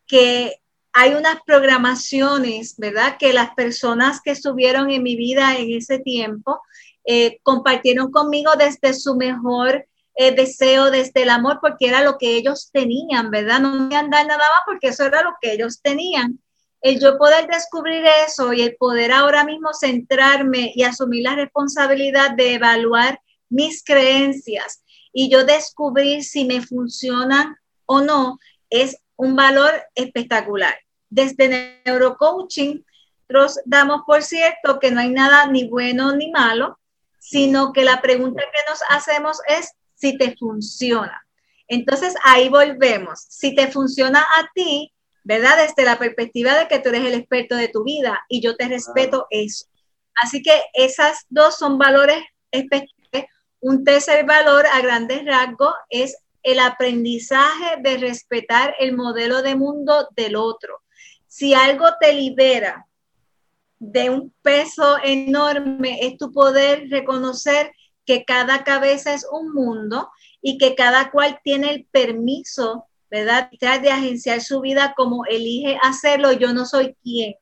que 0.06 0.61
hay 0.92 1.14
unas 1.14 1.38
programaciones, 1.46 2.76
¿verdad? 2.76 3.16
Que 3.18 3.32
las 3.32 3.54
personas 3.54 4.20
que 4.20 4.30
estuvieron 4.30 4.90
en 4.90 5.02
mi 5.02 5.16
vida 5.16 5.56
en 5.56 5.72
ese 5.72 5.98
tiempo 5.98 6.60
eh, 7.04 7.38
compartieron 7.42 8.10
conmigo 8.10 8.52
desde 8.58 8.94
su 8.94 9.16
mejor 9.16 9.86
eh, 10.14 10.34
deseo, 10.34 10.90
desde 10.90 11.22
el 11.22 11.30
amor, 11.30 11.58
porque 11.60 11.86
era 11.86 12.02
lo 12.02 12.18
que 12.18 12.36
ellos 12.36 12.70
tenían, 12.72 13.30
¿verdad? 13.30 13.60
No 13.60 13.72
me 13.72 13.94
dar 13.94 14.08
nada 14.10 14.36
más 14.36 14.62
porque 14.66 14.88
eso 14.88 15.04
era 15.04 15.22
lo 15.22 15.34
que 15.40 15.52
ellos 15.52 15.80
tenían. 15.80 16.38
El 16.82 17.00
yo 17.00 17.16
poder 17.16 17.46
descubrir 17.46 18.04
eso 18.26 18.52
y 18.52 18.62
el 18.62 18.76
poder 18.76 19.12
ahora 19.12 19.44
mismo 19.44 19.72
centrarme 19.72 20.72
y 20.74 20.82
asumir 20.82 21.22
la 21.22 21.36
responsabilidad 21.36 22.32
de 22.32 22.54
evaluar 22.54 23.20
mis 23.48 23.84
creencias 23.84 24.82
y 25.12 25.30
yo 25.30 25.44
descubrir 25.44 26.24
si 26.24 26.44
me 26.44 26.60
funcionan 26.60 27.56
o 27.86 28.00
no, 28.00 28.38
es 28.70 28.96
un 29.22 29.36
valor 29.36 29.72
espectacular. 29.94 30.74
Desde 31.08 31.80
neurocoaching, 31.84 32.84
nosotros 33.28 33.62
damos 33.66 34.02
por 34.04 34.24
cierto 34.24 34.80
que 34.80 34.90
no 34.90 35.00
hay 35.00 35.10
nada 35.10 35.46
ni 35.46 35.68
bueno 35.68 36.16
ni 36.16 36.32
malo, 36.32 36.80
sino 37.20 37.72
que 37.72 37.84
la 37.84 38.02
pregunta 38.02 38.42
que 38.42 38.68
nos 38.68 38.80
hacemos 38.88 39.38
es 39.46 39.74
si 39.94 40.18
te 40.18 40.36
funciona. 40.36 41.24
Entonces 41.68 42.16
ahí 42.24 42.48
volvemos. 42.48 43.24
Si 43.28 43.54
te 43.54 43.70
funciona 43.70 44.20
a 44.20 44.50
ti, 44.56 44.92
¿verdad? 45.22 45.56
Desde 45.68 45.84
la 45.84 46.00
perspectiva 46.00 46.58
de 46.58 46.66
que 46.66 46.80
tú 46.80 46.88
eres 46.88 47.04
el 47.04 47.14
experto 47.14 47.54
de 47.54 47.68
tu 47.68 47.84
vida 47.84 48.20
y 48.28 48.42
yo 48.42 48.56
te 48.56 48.66
respeto 48.66 49.28
eso. 49.30 49.66
Así 50.20 50.42
que 50.42 50.60
esas 50.74 51.26
dos 51.28 51.56
son 51.56 51.78
valores 51.78 52.20
específicos. 52.50 53.22
Un 53.60 53.84
tercer 53.84 54.26
valor 54.26 54.66
a 54.66 54.80
grandes 54.80 55.24
rasgos 55.24 55.74
es 55.90 56.16
el 56.42 56.58
aprendizaje 56.58 57.76
de 57.80 57.98
respetar 57.98 58.74
el 58.78 58.96
modelo 58.96 59.42
de 59.42 59.56
mundo 59.56 60.08
del 60.16 60.36
otro. 60.36 60.80
Si 61.26 61.54
algo 61.54 61.86
te 62.00 62.12
libera 62.12 62.86
de 63.78 64.10
un 64.10 64.32
peso 64.42 64.96
enorme 65.02 65.98
es 66.02 66.16
tu 66.16 66.32
poder 66.32 66.88
reconocer 66.88 67.72
que 68.06 68.24
cada 68.24 68.62
cabeza 68.62 69.12
es 69.12 69.26
un 69.30 69.52
mundo 69.52 70.08
y 70.40 70.56
que 70.58 70.74
cada 70.74 71.10
cual 71.10 71.40
tiene 71.42 71.70
el 71.70 71.86
permiso, 71.86 72.86
¿verdad?, 73.10 73.50
de 73.60 73.90
agenciar 73.90 74.40
su 74.40 74.60
vida 74.60 74.94
como 74.96 75.24
elige 75.26 75.78
hacerlo. 75.82 76.32
Yo 76.32 76.52
no 76.52 76.64
soy 76.64 76.96
quien 77.02 77.34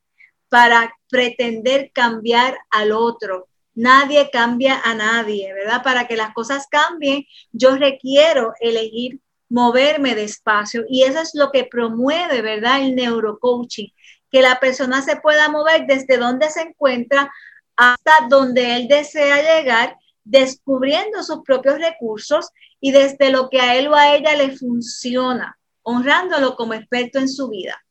para 0.49 0.95
pretender 1.11 1.91
cambiar 1.93 2.57
al 2.71 2.93
otro. 2.93 3.50
Nadie 3.75 4.31
cambia 4.31 4.81
a 4.83 4.95
nadie, 4.95 5.53
¿verdad? 5.55 5.83
Para 5.83 6.07
que 6.07 6.17
las 6.17 6.33
cosas 6.35 6.67
cambien, 6.71 7.25
yo 7.53 7.77
requiero 7.77 8.53
elegir 8.61 9.21
moverme 9.49 10.15
despacio 10.15 10.85
y 10.89 11.03
eso 11.03 11.21
es 11.21 11.33
lo 11.35 11.51
que 11.51 11.65
promueve, 11.65 12.41
¿verdad? 12.41 12.83
El 12.83 12.95
neurocoaching, 12.95 13.93
que 14.31 14.43
la 14.43 14.61
persona 14.61 15.03
se 15.03 15.17
pueda 15.17 15.49
mover 15.49 15.87
desde 15.87 16.17
donde 16.17 16.49
se 16.51 16.63
encuentra 16.63 17.31
hasta 17.77 18.13
donde 18.29 18.77
él 18.77 18.89
desea 18.89 19.59
llegar, 19.59 19.97
descubriendo 20.25 21.23
sus 21.23 21.41
propios 21.45 21.79
recursos 21.79 22.51
y 22.81 22.93
desde 22.93 23.31
lo 23.31 23.49
que 23.49 23.61
a 23.61 23.77
él 23.77 23.89
o 23.89 23.95
a 23.95 24.15
ella 24.15 24.37
le 24.37 24.57
funciona, 24.57 25.59
honrándolo 25.83 26.57
como 26.57 26.75
experto 26.75 27.19
en 27.19 27.29
su 27.29 27.49
vida. 27.49 27.83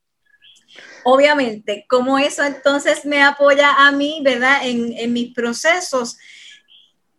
Obviamente, 1.04 1.86
como 1.90 2.20
eso 2.20 2.44
entonces 2.44 3.06
me 3.06 3.24
apoya 3.24 3.74
a 3.74 3.92
mí, 3.92 4.22
¿verdad? 4.24 4.60
En, 4.64 4.94
en 4.98 5.14
mis 5.14 5.34
procesos, 5.34 6.18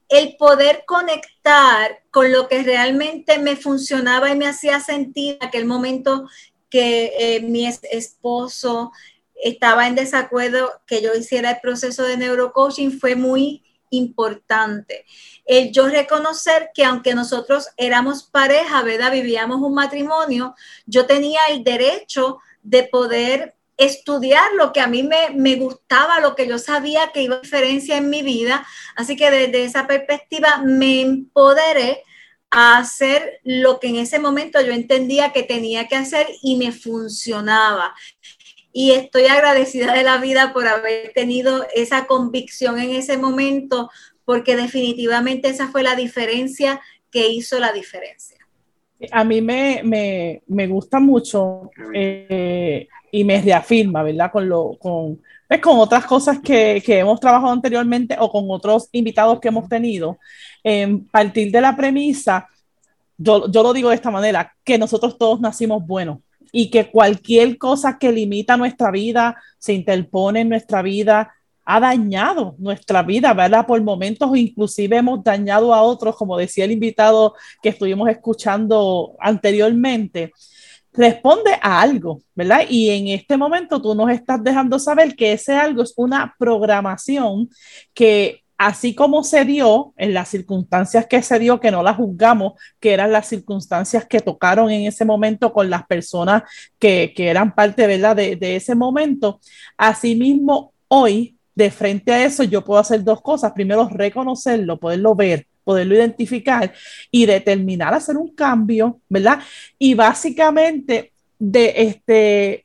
el 0.08 0.36
poder 0.36 0.84
conectar 0.86 2.02
con 2.10 2.32
lo 2.32 2.48
que 2.48 2.62
realmente 2.62 3.38
me 3.38 3.56
funcionaba 3.56 4.30
y 4.30 4.36
me 4.36 4.48
hacía 4.48 4.80
sentir 4.80 5.38
en 5.40 5.48
aquel 5.48 5.64
momento 5.64 6.28
que 6.68 7.12
eh, 7.18 7.40
mi 7.40 7.66
esposo 7.66 8.92
estaba 9.34 9.86
en 9.86 9.94
desacuerdo 9.94 10.70
que 10.86 11.02
yo 11.02 11.14
hiciera 11.14 11.52
el 11.52 11.60
proceso 11.60 12.02
de 12.04 12.16
neurocoaching 12.16 12.98
fue 12.98 13.16
muy 13.16 13.62
importante. 13.90 15.04
El 15.44 15.72
yo 15.72 15.88
reconocer 15.88 16.70
que 16.74 16.84
aunque 16.84 17.14
nosotros 17.14 17.68
éramos 17.76 18.22
pareja, 18.24 18.82
¿verdad? 18.82 19.12
Vivíamos 19.12 19.60
un 19.60 19.74
matrimonio, 19.74 20.54
yo 20.86 21.06
tenía 21.06 21.40
el 21.50 21.64
derecho 21.64 22.38
de 22.62 22.84
poder 22.84 23.54
estudiar 23.76 24.52
lo 24.56 24.72
que 24.72 24.80
a 24.80 24.86
mí 24.86 25.02
me, 25.02 25.30
me, 25.34 25.56
gustaba, 25.56 26.20
lo 26.20 26.34
que 26.34 26.46
yo 26.46 26.58
sabía 26.58 27.12
que 27.12 27.22
iba 27.22 27.36
a 27.36 27.40
diferencia 27.40 27.96
en 27.96 28.10
mi 28.10 28.22
vida. 28.22 28.66
Así 28.94 29.16
que 29.16 29.30
desde 29.30 29.64
esa 29.64 29.86
perspectiva 29.86 30.62
me 30.64 31.00
empoderé 31.00 32.02
a 32.50 32.78
hacer 32.78 33.40
lo 33.44 33.80
que 33.80 33.88
en 33.88 33.96
ese 33.96 34.18
momento 34.18 34.60
yo 34.60 34.72
entendía 34.72 35.32
que 35.32 35.44
tenía 35.44 35.88
que 35.88 35.96
hacer 35.96 36.26
y 36.42 36.56
me 36.56 36.72
funcionaba. 36.72 37.94
Y 38.72 38.92
estoy 38.92 39.26
agradecida 39.26 39.94
de 39.94 40.02
la 40.02 40.18
vida 40.18 40.52
por 40.52 40.66
haber 40.66 41.12
tenido 41.14 41.66
esa 41.74 42.06
convicción 42.06 42.78
en 42.78 42.90
ese 42.90 43.16
momento, 43.16 43.90
porque 44.24 44.56
definitivamente 44.56 45.48
esa 45.48 45.68
fue 45.68 45.82
la 45.82 45.96
diferencia 45.96 46.80
que 47.10 47.28
hizo 47.28 47.58
la 47.58 47.72
diferencia. 47.72 48.39
A 49.12 49.24
mí 49.24 49.40
me, 49.40 49.80
me, 49.82 50.42
me 50.46 50.66
gusta 50.66 51.00
mucho 51.00 51.70
eh, 51.94 52.86
y 53.10 53.24
me 53.24 53.40
reafirma, 53.40 54.02
¿verdad? 54.02 54.30
Con, 54.30 54.48
lo, 54.48 54.76
con, 54.78 55.20
pues, 55.48 55.60
con 55.60 55.78
otras 55.78 56.04
cosas 56.04 56.40
que, 56.40 56.82
que, 56.84 56.98
hemos 56.98 57.18
trabajado 57.18 57.52
anteriormente 57.52 58.16
o 58.18 58.30
con 58.30 58.44
otros 58.48 58.88
invitados 58.92 59.40
que 59.40 59.48
hemos 59.48 59.68
tenido, 59.68 60.18
en 60.62 61.06
partir 61.06 61.50
de 61.50 61.60
la 61.60 61.74
premisa, 61.74 62.46
yo, 63.16 63.50
yo 63.50 63.62
lo 63.62 63.72
digo 63.72 63.88
de 63.88 63.96
esta 63.96 64.10
manera, 64.10 64.54
que 64.64 64.78
nosotros 64.78 65.16
todos 65.18 65.40
nacimos 65.40 65.86
buenos 65.86 66.18
y 66.52 66.70
que 66.70 66.90
cualquier 66.90 67.58
cosa 67.58 67.98
que 67.98 68.12
limita 68.12 68.56
nuestra 68.56 68.90
vida, 68.90 69.36
se 69.58 69.72
interpone 69.72 70.40
en 70.40 70.48
nuestra 70.48 70.82
vida, 70.82 71.32
ha 71.64 71.80
dañado 71.80 72.54
nuestra 72.58 73.02
vida, 73.02 73.32
¿verdad? 73.34 73.66
Por 73.66 73.82
momentos 73.82 74.36
inclusive 74.36 74.96
hemos 74.96 75.22
dañado 75.22 75.74
a 75.74 75.82
otros, 75.82 76.16
como 76.16 76.36
decía 76.36 76.64
el 76.64 76.72
invitado 76.72 77.34
que 77.62 77.70
estuvimos 77.70 78.08
escuchando 78.08 79.14
anteriormente. 79.20 80.32
Responde 80.92 81.52
a 81.62 81.80
algo, 81.80 82.22
¿verdad? 82.34 82.62
Y 82.68 82.90
en 82.90 83.08
este 83.08 83.36
momento 83.36 83.80
tú 83.80 83.94
nos 83.94 84.10
estás 84.10 84.42
dejando 84.42 84.78
saber 84.78 85.14
que 85.14 85.32
ese 85.32 85.54
algo 85.54 85.82
es 85.82 85.94
una 85.96 86.34
programación 86.38 87.48
que 87.94 88.42
así 88.58 88.94
como 88.94 89.24
se 89.24 89.44
dio 89.44 89.94
en 89.96 90.12
las 90.12 90.28
circunstancias 90.28 91.06
que 91.06 91.22
se 91.22 91.38
dio, 91.38 91.60
que 91.60 91.70
no 91.70 91.82
las 91.82 91.96
juzgamos, 91.96 92.54
que 92.78 92.92
eran 92.92 93.12
las 93.12 93.26
circunstancias 93.28 94.04
que 94.04 94.20
tocaron 94.20 94.70
en 94.70 94.82
ese 94.86 95.06
momento 95.06 95.52
con 95.52 95.70
las 95.70 95.86
personas 95.86 96.42
que, 96.78 97.14
eran 97.16 97.54
parte 97.54 97.86
¿verdad? 97.86 98.16
De 98.16 98.56
ese 98.56 98.74
momento, 98.74 99.40
asimismo 99.78 100.74
hoy, 100.88 101.38
de 101.60 101.70
frente 101.70 102.10
a 102.10 102.24
eso, 102.24 102.42
yo 102.42 102.64
puedo 102.64 102.80
hacer 102.80 103.04
dos 103.04 103.20
cosas. 103.20 103.52
Primero, 103.52 103.86
reconocerlo, 103.88 104.78
poderlo 104.78 105.14
ver, 105.14 105.46
poderlo 105.62 105.94
identificar 105.94 106.72
y 107.10 107.26
determinar 107.26 107.92
hacer 107.92 108.16
un 108.16 108.34
cambio, 108.34 109.00
¿verdad? 109.08 109.40
Y 109.78 109.92
básicamente 109.92 111.12
de 111.38 111.74
este 111.76 112.64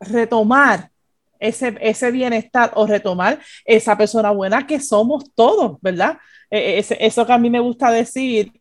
retomar 0.00 0.90
ese, 1.38 1.76
ese 1.80 2.10
bienestar 2.10 2.72
o 2.74 2.84
retomar 2.84 3.38
esa 3.64 3.96
persona 3.96 4.32
buena 4.32 4.66
que 4.66 4.80
somos 4.80 5.32
todos, 5.34 5.78
¿verdad? 5.80 6.18
E, 6.50 6.78
e, 6.78 7.06
eso 7.06 7.24
que 7.24 7.32
a 7.32 7.38
mí 7.38 7.48
me 7.48 7.60
gusta 7.60 7.92
decir 7.92 8.52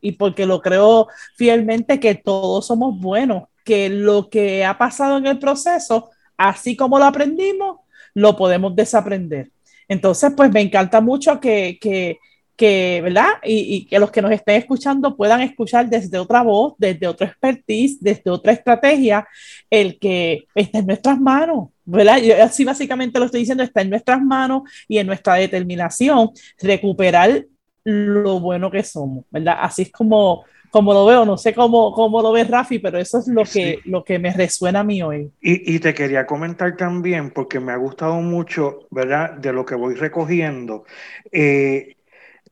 y 0.00 0.12
porque 0.12 0.46
lo 0.46 0.60
creo 0.60 1.06
fielmente 1.36 2.00
que 2.00 2.16
todos 2.16 2.66
somos 2.66 2.98
buenos, 3.00 3.44
que 3.64 3.88
lo 3.88 4.28
que 4.28 4.64
ha 4.64 4.76
pasado 4.78 5.16
en 5.16 5.26
el 5.26 5.38
proceso, 5.38 6.10
así 6.36 6.76
como 6.76 6.98
lo 6.98 7.04
aprendimos, 7.04 7.78
lo 8.18 8.36
podemos 8.36 8.74
desaprender. 8.74 9.50
Entonces, 9.86 10.32
pues 10.36 10.50
me 10.50 10.60
encanta 10.60 11.00
mucho 11.00 11.40
que, 11.40 11.78
que, 11.80 12.18
que, 12.56 13.00
¿verdad? 13.02 13.28
Y, 13.44 13.86
que 13.86 13.98
los 13.98 14.10
que 14.10 14.20
nos 14.20 14.32
estén 14.32 14.56
escuchando 14.56 15.16
puedan 15.16 15.40
escuchar 15.40 15.88
desde 15.88 16.18
otra 16.18 16.42
voz, 16.42 16.74
desde 16.78 17.06
otra 17.06 17.28
expertise, 17.28 17.98
desde 18.00 18.30
otra 18.30 18.52
estrategia, 18.52 19.26
el 19.70 19.98
que 19.98 20.46
está 20.54 20.78
en 20.80 20.86
nuestras 20.86 21.20
manos, 21.20 21.68
¿verdad? 21.84 22.18
Yo 22.18 22.42
así 22.42 22.64
básicamente 22.64 23.18
lo 23.18 23.26
estoy 23.26 23.40
diciendo, 23.40 23.62
está 23.62 23.82
en 23.82 23.90
nuestras 23.90 24.20
manos 24.20 24.62
y 24.88 24.98
en 24.98 25.06
nuestra 25.06 25.34
determinación 25.34 26.30
recuperar 26.60 27.46
lo 27.84 28.40
bueno 28.40 28.70
que 28.70 28.82
somos, 28.82 29.24
¿verdad? 29.30 29.58
Así 29.60 29.82
es 29.82 29.92
como, 29.92 30.44
como 30.70 30.92
lo 30.92 31.06
veo, 31.06 31.24
no 31.24 31.36
sé 31.36 31.54
cómo, 31.54 31.92
cómo 31.92 32.22
lo 32.22 32.32
ves 32.32 32.48
Rafi, 32.48 32.78
pero 32.78 32.98
eso 32.98 33.18
es 33.18 33.28
lo 33.28 33.44
que, 33.44 33.80
lo 33.84 34.04
que 34.04 34.18
me 34.18 34.32
resuena 34.32 34.80
a 34.80 34.84
mí 34.84 35.02
hoy. 35.02 35.30
Y, 35.40 35.74
y, 35.74 35.78
te 35.78 35.94
quería 35.94 36.26
comentar 36.26 36.76
también, 36.76 37.30
porque 37.30 37.60
me 37.60 37.72
ha 37.72 37.76
gustado 37.76 38.14
mucho, 38.20 38.86
¿verdad? 38.90 39.32
De 39.32 39.52
lo 39.52 39.64
que 39.64 39.74
voy 39.74 39.94
recogiendo. 39.94 40.84
Eh, 41.32 41.96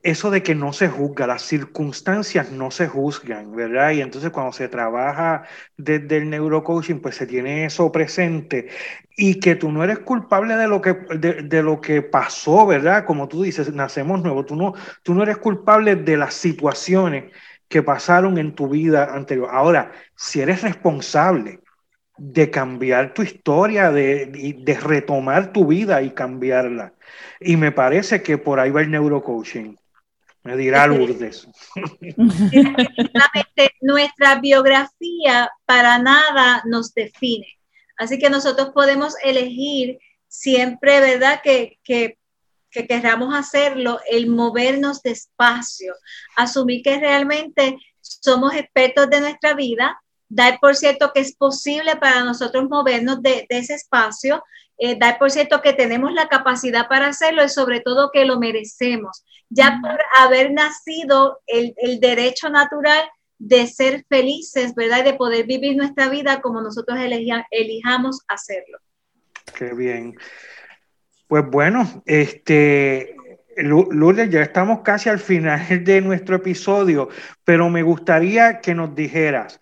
eso 0.06 0.30
de 0.30 0.42
que 0.42 0.54
no 0.54 0.72
se 0.72 0.88
juzga, 0.88 1.26
las 1.26 1.42
circunstancias 1.42 2.52
no 2.52 2.70
se 2.70 2.86
juzgan, 2.86 3.56
¿verdad? 3.56 3.90
Y 3.90 4.02
entonces 4.02 4.30
cuando 4.30 4.52
se 4.52 4.68
trabaja 4.68 5.44
desde 5.76 6.18
el 6.18 6.30
neurocoaching, 6.30 7.00
pues 7.00 7.16
se 7.16 7.26
tiene 7.26 7.64
eso 7.64 7.90
presente 7.90 8.68
y 9.16 9.40
que 9.40 9.56
tú 9.56 9.72
no 9.72 9.82
eres 9.82 9.98
culpable 10.00 10.54
de 10.54 10.68
lo 10.68 10.80
que, 10.80 10.92
de, 10.92 11.62
lo 11.62 11.80
que 11.80 12.02
pasó, 12.02 12.66
¿verdad? 12.66 13.04
Como 13.04 13.26
tú 13.26 13.42
dices, 13.42 13.72
nacemos 13.72 14.22
nuevos, 14.22 14.46
tú 14.46 14.54
no, 14.54 14.74
tú 15.02 15.12
no 15.12 15.24
eres 15.24 15.38
culpable 15.38 15.96
de 15.96 16.16
las 16.16 16.34
situaciones 16.34 17.32
que 17.68 17.82
pasaron 17.82 18.38
en 18.38 18.54
tu 18.54 18.68
vida 18.68 19.14
anterior. 19.14 19.48
Ahora, 19.50 19.92
si 20.14 20.40
eres 20.40 20.62
responsable 20.62 21.60
de 22.18 22.50
cambiar 22.50 23.12
tu 23.12 23.22
historia, 23.22 23.90
de, 23.90 24.54
de 24.58 24.74
retomar 24.80 25.52
tu 25.52 25.66
vida 25.66 26.02
y 26.02 26.10
cambiarla. 26.10 26.94
Y 27.40 27.56
me 27.56 27.72
parece 27.72 28.22
que 28.22 28.38
por 28.38 28.58
ahí 28.58 28.70
va 28.70 28.80
el 28.80 28.90
neurocoaching. 28.90 29.76
Me 30.42 30.56
dirá 30.56 30.86
Lourdes. 30.86 31.48
Nuestra 33.80 34.40
biografía 34.40 35.50
para 35.66 35.98
nada 35.98 36.62
nos 36.64 36.94
define. 36.94 37.58
Así 37.98 38.18
que 38.18 38.30
nosotros 38.30 38.70
podemos 38.70 39.14
elegir 39.22 39.98
siempre, 40.28 41.00
¿verdad? 41.00 41.40
Que, 41.42 41.78
que, 41.82 42.18
que 42.76 42.86
querramos 42.86 43.34
hacerlo, 43.34 44.00
el 44.10 44.28
movernos 44.28 45.02
despacio, 45.02 45.94
asumir 46.36 46.82
que 46.82 46.98
realmente 46.98 47.78
somos 48.00 48.54
expertos 48.54 49.08
de 49.08 49.20
nuestra 49.20 49.54
vida, 49.54 50.00
dar 50.28 50.58
por 50.60 50.76
cierto 50.76 51.12
que 51.14 51.20
es 51.20 51.34
posible 51.34 51.96
para 51.96 52.22
nosotros 52.24 52.68
movernos 52.68 53.22
de, 53.22 53.46
de 53.48 53.58
ese 53.58 53.74
espacio 53.74 54.42
eh, 54.78 54.98
dar 54.98 55.18
por 55.18 55.30
cierto 55.30 55.62
que 55.62 55.72
tenemos 55.72 56.12
la 56.12 56.28
capacidad 56.28 56.86
para 56.86 57.08
hacerlo 57.08 57.42
y 57.42 57.48
sobre 57.48 57.80
todo 57.80 58.10
que 58.12 58.26
lo 58.26 58.38
merecemos, 58.38 59.24
ya 59.48 59.78
por 59.80 59.98
haber 60.18 60.52
nacido 60.52 61.40
el, 61.46 61.74
el 61.78 61.98
derecho 61.98 62.50
natural 62.50 63.08
de 63.38 63.66
ser 63.66 64.04
felices, 64.08 64.74
¿verdad? 64.74 65.00
Y 65.00 65.04
de 65.04 65.14
poder 65.14 65.46
vivir 65.46 65.76
nuestra 65.76 66.10
vida 66.10 66.42
como 66.42 66.60
nosotros 66.60 66.98
elijamos 67.50 68.20
hacerlo. 68.28 68.78
Qué 69.56 69.72
bien. 69.72 70.14
Pues 71.26 71.44
bueno, 71.50 72.02
este, 72.06 73.16
Lourdes, 73.56 74.30
ya 74.30 74.42
estamos 74.42 74.80
casi 74.82 75.08
al 75.08 75.18
final 75.18 75.60
de 75.84 76.00
nuestro 76.00 76.36
episodio, 76.36 77.08
pero 77.44 77.68
me 77.70 77.82
gustaría 77.82 78.60
que 78.60 78.74
nos 78.74 78.94
dijeras, 78.94 79.60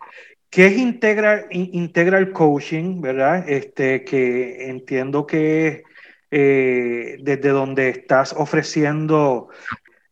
¿Qué 0.55 0.66
es 0.66 0.79
integral, 0.79 2.31
coaching, 2.31 3.00
verdad? 3.00 3.44
Este, 3.48 4.05
que 4.05 4.68
entiendo 4.68 5.27
que 5.27 5.83
eh, 6.31 7.16
desde 7.20 7.48
donde 7.48 7.88
estás 7.88 8.33
ofreciendo 8.33 9.48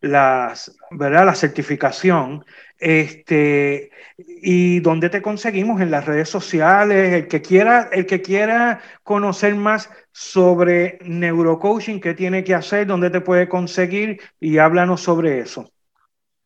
las, 0.01 0.77
¿verdad? 0.91 1.27
la 1.27 1.37
certificación, 1.37 2.45
este, 2.83 3.93
y 4.19 4.81
dónde 4.81 5.09
te 5.09 5.23
conseguimos 5.23 5.81
en 5.81 5.93
las 5.93 6.05
redes 6.05 6.29
sociales, 6.29 7.13
el 7.13 7.29
que 7.29 7.41
quiera, 7.41 7.89
el 7.93 8.07
que 8.07 8.21
quiera 8.21 8.81
conocer 9.05 9.55
más 9.55 9.89
sobre 10.11 10.99
neurocoaching, 11.03 12.01
qué 12.01 12.15
tiene 12.15 12.43
que 12.43 12.57
hacer, 12.57 12.89
dónde 12.89 13.11
te 13.11 13.21
puede 13.21 13.49
conseguir 13.49 14.21
y 14.41 14.59
háblanos 14.59 15.01
sobre 15.01 15.39
eso. 15.39 15.71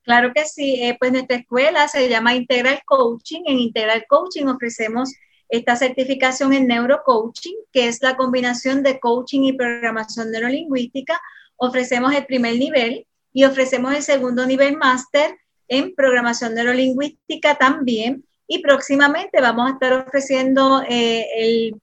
Claro 0.02 0.32
que 0.34 0.44
sí, 0.44 0.82
eh, 0.82 0.96
pues 1.00 1.10
nuestra 1.10 1.38
escuela 1.38 1.88
se 1.88 2.06
llama 2.08 2.34
Integral 2.34 2.80
Coaching. 2.84 3.42
En 3.46 3.58
Integral 3.58 4.04
Coaching 4.06 4.44
ofrecemos 4.44 5.14
esta 5.48 5.74
certificación 5.74 6.52
en 6.52 6.66
neurocoaching, 6.66 7.56
que 7.72 7.88
es 7.88 8.02
la 8.02 8.14
combinación 8.16 8.82
de 8.82 9.00
coaching 9.00 9.40
y 9.44 9.54
programación 9.54 10.30
neurolingüística. 10.30 11.18
Ofrecemos 11.56 12.14
el 12.14 12.26
primer 12.26 12.58
nivel 12.58 13.06
y 13.32 13.44
ofrecemos 13.44 13.94
el 13.94 14.02
segundo 14.02 14.44
nivel 14.44 14.76
máster 14.76 15.34
en 15.68 15.94
programación 15.94 16.54
neurolingüística 16.54 17.56
también. 17.56 18.24
Y 18.48 18.58
próximamente 18.58 19.40
vamos 19.40 19.68
a 19.68 19.74
estar 19.74 19.92
ofreciendo 19.92 20.82
eh, 20.88 21.26
el 21.36 21.80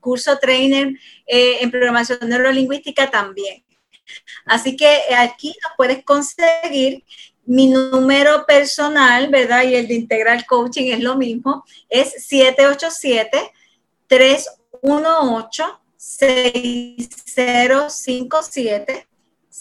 curso 0.00 0.38
trainer 0.38 0.88
eh, 1.26 1.58
en 1.60 1.70
programación 1.70 2.18
neurolingüística 2.22 3.10
también. 3.10 3.64
Así 4.44 4.76
que 4.76 5.00
aquí 5.16 5.48
nos 5.48 5.72
puedes 5.76 6.04
conseguir 6.04 7.04
mi 7.44 7.68
número 7.68 8.46
personal, 8.46 9.28
¿verdad? 9.28 9.64
Y 9.64 9.74
el 9.74 9.88
de 9.88 9.94
Integral 9.94 10.46
Coaching 10.46 10.92
es 10.92 11.00
lo 11.00 11.16
mismo, 11.16 11.64
es 11.88 12.26
787 12.26 13.50
318 14.06 15.80
718-6057. 16.06 19.06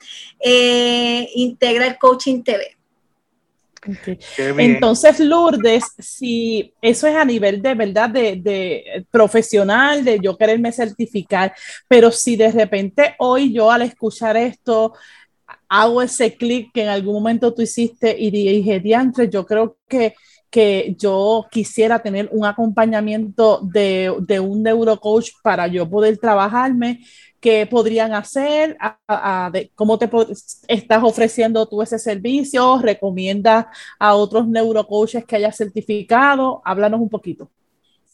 eh, 0.40 1.28
Integral 1.34 1.98
Coaching 1.98 2.42
TV. 2.42 2.78
Entonces, 4.58 5.18
Lourdes, 5.18 5.84
si 5.98 6.72
eso 6.80 7.06
es 7.06 7.16
a 7.16 7.24
nivel 7.24 7.60
de 7.60 7.74
verdad, 7.74 8.10
de, 8.10 9.04
profesional, 9.10 10.04
de 10.04 10.20
yo 10.20 10.36
quererme 10.36 10.72
certificar, 10.72 11.52
pero 11.88 12.10
si 12.10 12.36
de 12.36 12.52
repente 12.52 13.16
hoy 13.18 13.52
yo 13.52 13.70
al 13.70 13.82
escuchar 13.82 14.36
esto 14.36 14.94
hago 15.68 16.02
ese 16.02 16.34
clic 16.36 16.70
que 16.72 16.82
en 16.82 16.88
algún 16.88 17.14
momento 17.14 17.52
tú 17.52 17.62
hiciste 17.62 18.14
y 18.18 18.30
dije, 18.30 18.78
diantre, 18.78 19.28
yo 19.28 19.44
creo 19.46 19.78
que, 19.88 20.14
que 20.50 20.94
yo 20.98 21.46
quisiera 21.50 21.98
tener 22.00 22.28
un 22.30 22.44
acompañamiento 22.44 23.60
de, 23.62 24.14
de 24.20 24.38
un 24.38 24.62
neurocoach 24.62 25.30
para 25.42 25.66
yo 25.66 25.88
poder 25.88 26.18
trabajarme 26.18 27.00
qué 27.42 27.66
podrían 27.66 28.14
hacer, 28.14 28.78
cómo 29.74 29.98
te 29.98 30.08
estás 30.68 31.02
ofreciendo 31.02 31.66
tú 31.66 31.82
ese 31.82 31.98
servicio, 31.98 32.78
recomiendas 32.78 33.66
a 33.98 34.14
otros 34.14 34.46
neurocoaches 34.46 35.24
que 35.24 35.36
hayas 35.36 35.56
certificado, 35.56 36.62
háblanos 36.64 37.00
un 37.00 37.10
poquito. 37.10 37.50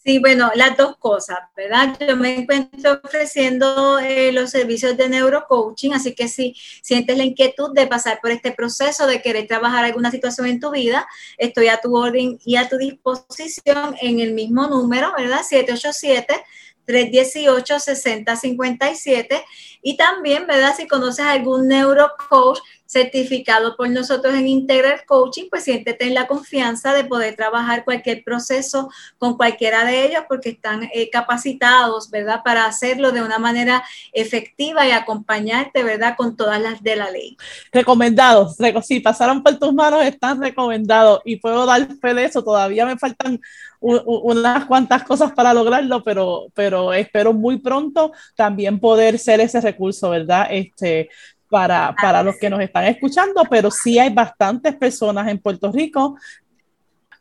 Sí, 0.03 0.21
bueno, 0.21 0.51
las 0.55 0.75
dos 0.79 0.97
cosas, 0.97 1.37
¿verdad? 1.55 1.95
Yo 2.01 2.17
me 2.17 2.37
encuentro 2.37 2.99
ofreciendo 3.05 3.99
eh, 3.99 4.33
los 4.33 4.49
servicios 4.49 4.97
de 4.97 5.11
neurocoaching, 5.11 5.93
así 5.93 6.15
que 6.15 6.29
si 6.29 6.55
sientes 6.83 7.19
la 7.19 7.25
inquietud 7.25 7.75
de 7.75 7.87
pasar 7.87 8.21
por 8.23 8.31
este 8.31 8.53
proceso, 8.53 9.07
de 9.07 9.21
querer 9.21 9.47
trabajar 9.47 9.85
alguna 9.85 10.11
situación 10.11 10.47
en 10.47 10.61
tu 10.61 10.71
vida, 10.71 11.07
estoy 11.37 11.69
a 11.69 11.83
tu 11.83 11.95
orden 11.95 12.39
y 12.47 12.57
a 12.57 12.71
tu 12.71 12.79
disposición 12.79 13.97
en 14.01 14.21
el 14.21 14.33
mismo 14.33 14.67
número, 14.69 15.13
¿verdad? 15.19 15.43
787 15.47 16.43
318-6057. 16.89 19.45
Y 19.83 19.97
también, 19.97 20.47
¿verdad? 20.47 20.75
Si 20.77 20.89
conoces 20.89 21.27
algún 21.27 21.69
neurocoach 21.69 22.59
certificado 22.89 23.77
por 23.77 23.91
nosotros 23.91 24.35
en 24.35 24.49
Integral 24.49 25.05
Coaching, 25.07 25.49
pues 25.51 25.65
siéntete 25.65 26.07
en 26.07 26.15
la 26.15 26.27
confianza 26.27 26.95
de 26.95 27.05
poder 27.05 27.37
trabajar 27.37 27.85
cualquier 27.85 28.25
proceso 28.25 28.89
con 29.19 29.37
cualquiera 29.37 29.85
de 29.85 30.07
ellos 30.07 30.23
porque 30.27 30.49
están 30.49 30.89
eh, 30.95 31.11
capacitados, 31.11 32.11
¿verdad? 32.11 32.41
Para 32.43 32.65
hacerlo 32.65 33.13
de 33.13 33.21
una 33.21 33.39
manera 33.39 33.85
efectiva 34.13 34.87
y 34.87 34.93
acompañarte, 34.93 35.83
¿verdad? 35.83 36.15
Con 36.17 36.35
todas 36.35 36.63
las 36.63 36.83
de 36.83 36.97
la 36.97 37.11
ley. 37.11 37.37
Recomendados, 37.71 38.57
si 38.83 39.01
pasaron 39.01 39.43
por 39.43 39.59
tus 39.59 39.75
manos, 39.75 40.03
están 40.05 40.41
recomendados 40.41 41.21
y 41.27 41.37
puedo 41.37 41.67
dar 41.67 41.87
fe 42.01 42.15
de 42.15 42.25
eso. 42.25 42.43
Todavía 42.43 42.87
me 42.87 42.97
faltan 42.97 43.39
unas 43.81 44.65
cuantas 44.65 45.05
cosas 45.05 45.33
para 45.33 45.55
lograrlo, 45.55 46.03
pero, 46.03 46.47
pero 46.55 46.93
espero 46.93 47.33
muy 47.33 47.59
pronto 47.59 48.13
también 48.35 48.81
poder 48.81 49.19
ser 49.19 49.41
ese 49.41 49.61
recurso, 49.61 50.11
¿verdad? 50.11 50.49
Este, 50.51 51.09
para, 51.49 51.95
para 52.01 52.23
los 52.23 52.37
que 52.37 52.51
nos 52.51 52.61
están 52.61 52.85
escuchando, 52.85 53.43
pero 53.49 53.71
sí 53.71 53.99
hay 53.99 54.13
bastantes 54.13 54.77
personas 54.77 55.29
en 55.29 55.39
Puerto 55.39 55.73
Rico. 55.73 56.17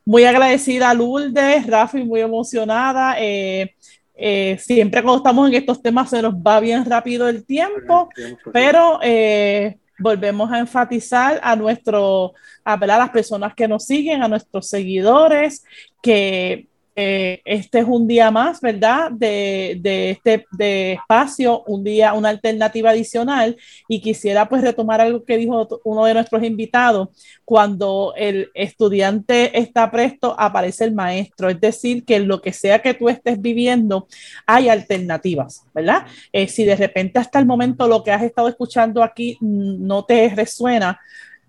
Muy 0.05 0.23
agradecida 0.23 0.89
a 0.89 0.93
Lourdes, 0.93 1.67
Rafi, 1.67 2.03
muy 2.03 2.21
emocionada. 2.21 3.15
Eh, 3.19 3.75
eh, 4.15 4.57
siempre 4.59 5.03
cuando 5.03 5.17
estamos 5.17 5.47
en 5.47 5.55
estos 5.55 5.81
temas 5.81 6.09
se 6.09 6.21
nos 6.21 6.33
va 6.33 6.59
bien 6.59 6.85
rápido 6.85 7.29
el 7.29 7.45
tiempo, 7.45 8.09
pero 8.51 8.99
eh, 9.03 9.77
volvemos 9.99 10.51
a 10.51 10.60
enfatizar 10.60 11.39
a 11.43 11.55
nuestro, 11.55 12.33
a, 12.63 12.77
las 12.77 13.10
personas 13.10 13.53
que 13.55 13.67
nos 13.67 13.86
siguen, 13.86 14.23
a 14.23 14.27
nuestros 14.27 14.69
seguidores, 14.69 15.63
que 16.01 16.67
eh, 16.99 17.43
este 17.45 17.79
es 17.79 17.86
un 17.88 18.07
día 18.07 18.31
más, 18.31 18.60
¿verdad? 18.60 19.12
De, 19.12 19.79
este 19.83 20.47
de 20.51 20.93
espacio, 20.93 21.63
un 21.67 21.83
día, 21.83 22.13
una 22.13 22.29
alternativa 22.29 22.89
adicional. 22.89 23.55
Y 23.88 24.01
quisiera 24.01 24.49
pues 24.49 24.63
retomar 24.63 24.99
algo 24.99 25.23
que 25.23 25.38
dijo 25.38 25.67
uno 25.83 26.05
de 26.05 26.15
nuestros 26.15 26.43
invitados. 26.43 27.10
Cuando 27.45 28.15
el 28.17 28.49
estudiante 28.55 29.60
está 29.60 29.91
presto, 29.91 30.36
aparece 30.39 30.86
el 30.86 30.95
maestro. 30.95 31.49
Es 31.49 31.62
decir, 31.62 32.03
que 32.03 32.19
lo 32.19 32.41
que 32.41 32.51
sea 32.51 32.79
que 32.79 32.95
tú 32.95 33.10
estés 33.10 33.39
viviendo, 33.39 34.07
hay 34.47 34.67
alternativas, 34.67 35.67
¿verdad? 35.75 36.07
Eh, 36.33 36.47
si 36.47 36.65
de 36.65 36.75
repente 36.75 37.19
hasta 37.19 37.38
el 37.38 37.45
momento 37.45 37.88
lo 37.88 38.03
que 38.03 38.12
has 38.12 38.23
estado 38.23 38.47
escuchando 38.47 39.03
aquí 39.03 39.38
no 39.39 40.03
te 40.03 40.29
resuena, 40.29 40.99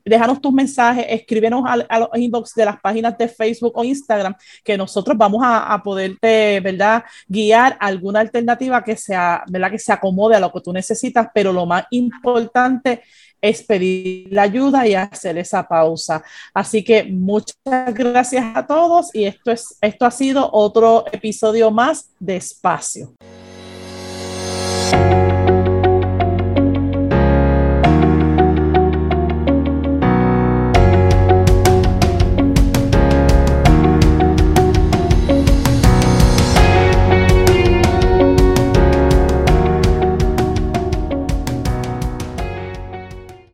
déjanos 0.09 0.41
tus 0.41 0.53
mensajes, 0.53 1.07
escríbenos 1.09 1.65
a, 1.67 1.99
los 1.99 2.09
inbox 2.15 2.55
de 2.55 2.65
las 2.65 2.81
páginas 2.81 3.17
de 3.19 3.29
Facebook 3.29 3.73
o 3.75 3.85
Instagram, 3.85 4.35
que 4.65 4.77
nosotros 4.77 5.17
vamos 5.17 5.43
a, 5.45 5.73
a, 5.73 5.83
poderte, 5.83 6.61
¿verdad?, 6.61 7.05
guiar 7.27 7.77
alguna 7.81 8.21
alternativa 8.21 8.83
que 8.83 8.97
sea, 8.97 9.45
¿verdad?, 9.49 9.71
que 9.71 9.79
se 9.79 9.93
acomode 9.93 10.37
a 10.37 10.41
lo 10.41 10.53
que 10.53 10.61
tú 10.61 10.73
necesitas, 10.73 11.29
pero 11.33 11.53
lo 11.53 11.67
más 11.67 11.85
importante 11.91 13.03
es 13.41 13.63
pedir 13.63 14.33
la 14.33 14.43
ayuda 14.43 14.87
y 14.87 14.95
hacer 14.95 15.39
esa 15.39 15.67
pausa. 15.67 16.23
Así 16.53 16.83
que 16.83 17.05
muchas 17.05 17.57
gracias 17.95 18.45
a 18.55 18.67
todos 18.67 19.15
y 19.15 19.25
esto, 19.25 19.51
es, 19.51 19.77
esto 19.81 20.07
ha 20.07 20.11
sido 20.11 20.49
otro 20.53 21.05
episodio 21.13 21.71
más 21.71 22.11
de 22.19 22.37
Espacio. 22.37 23.15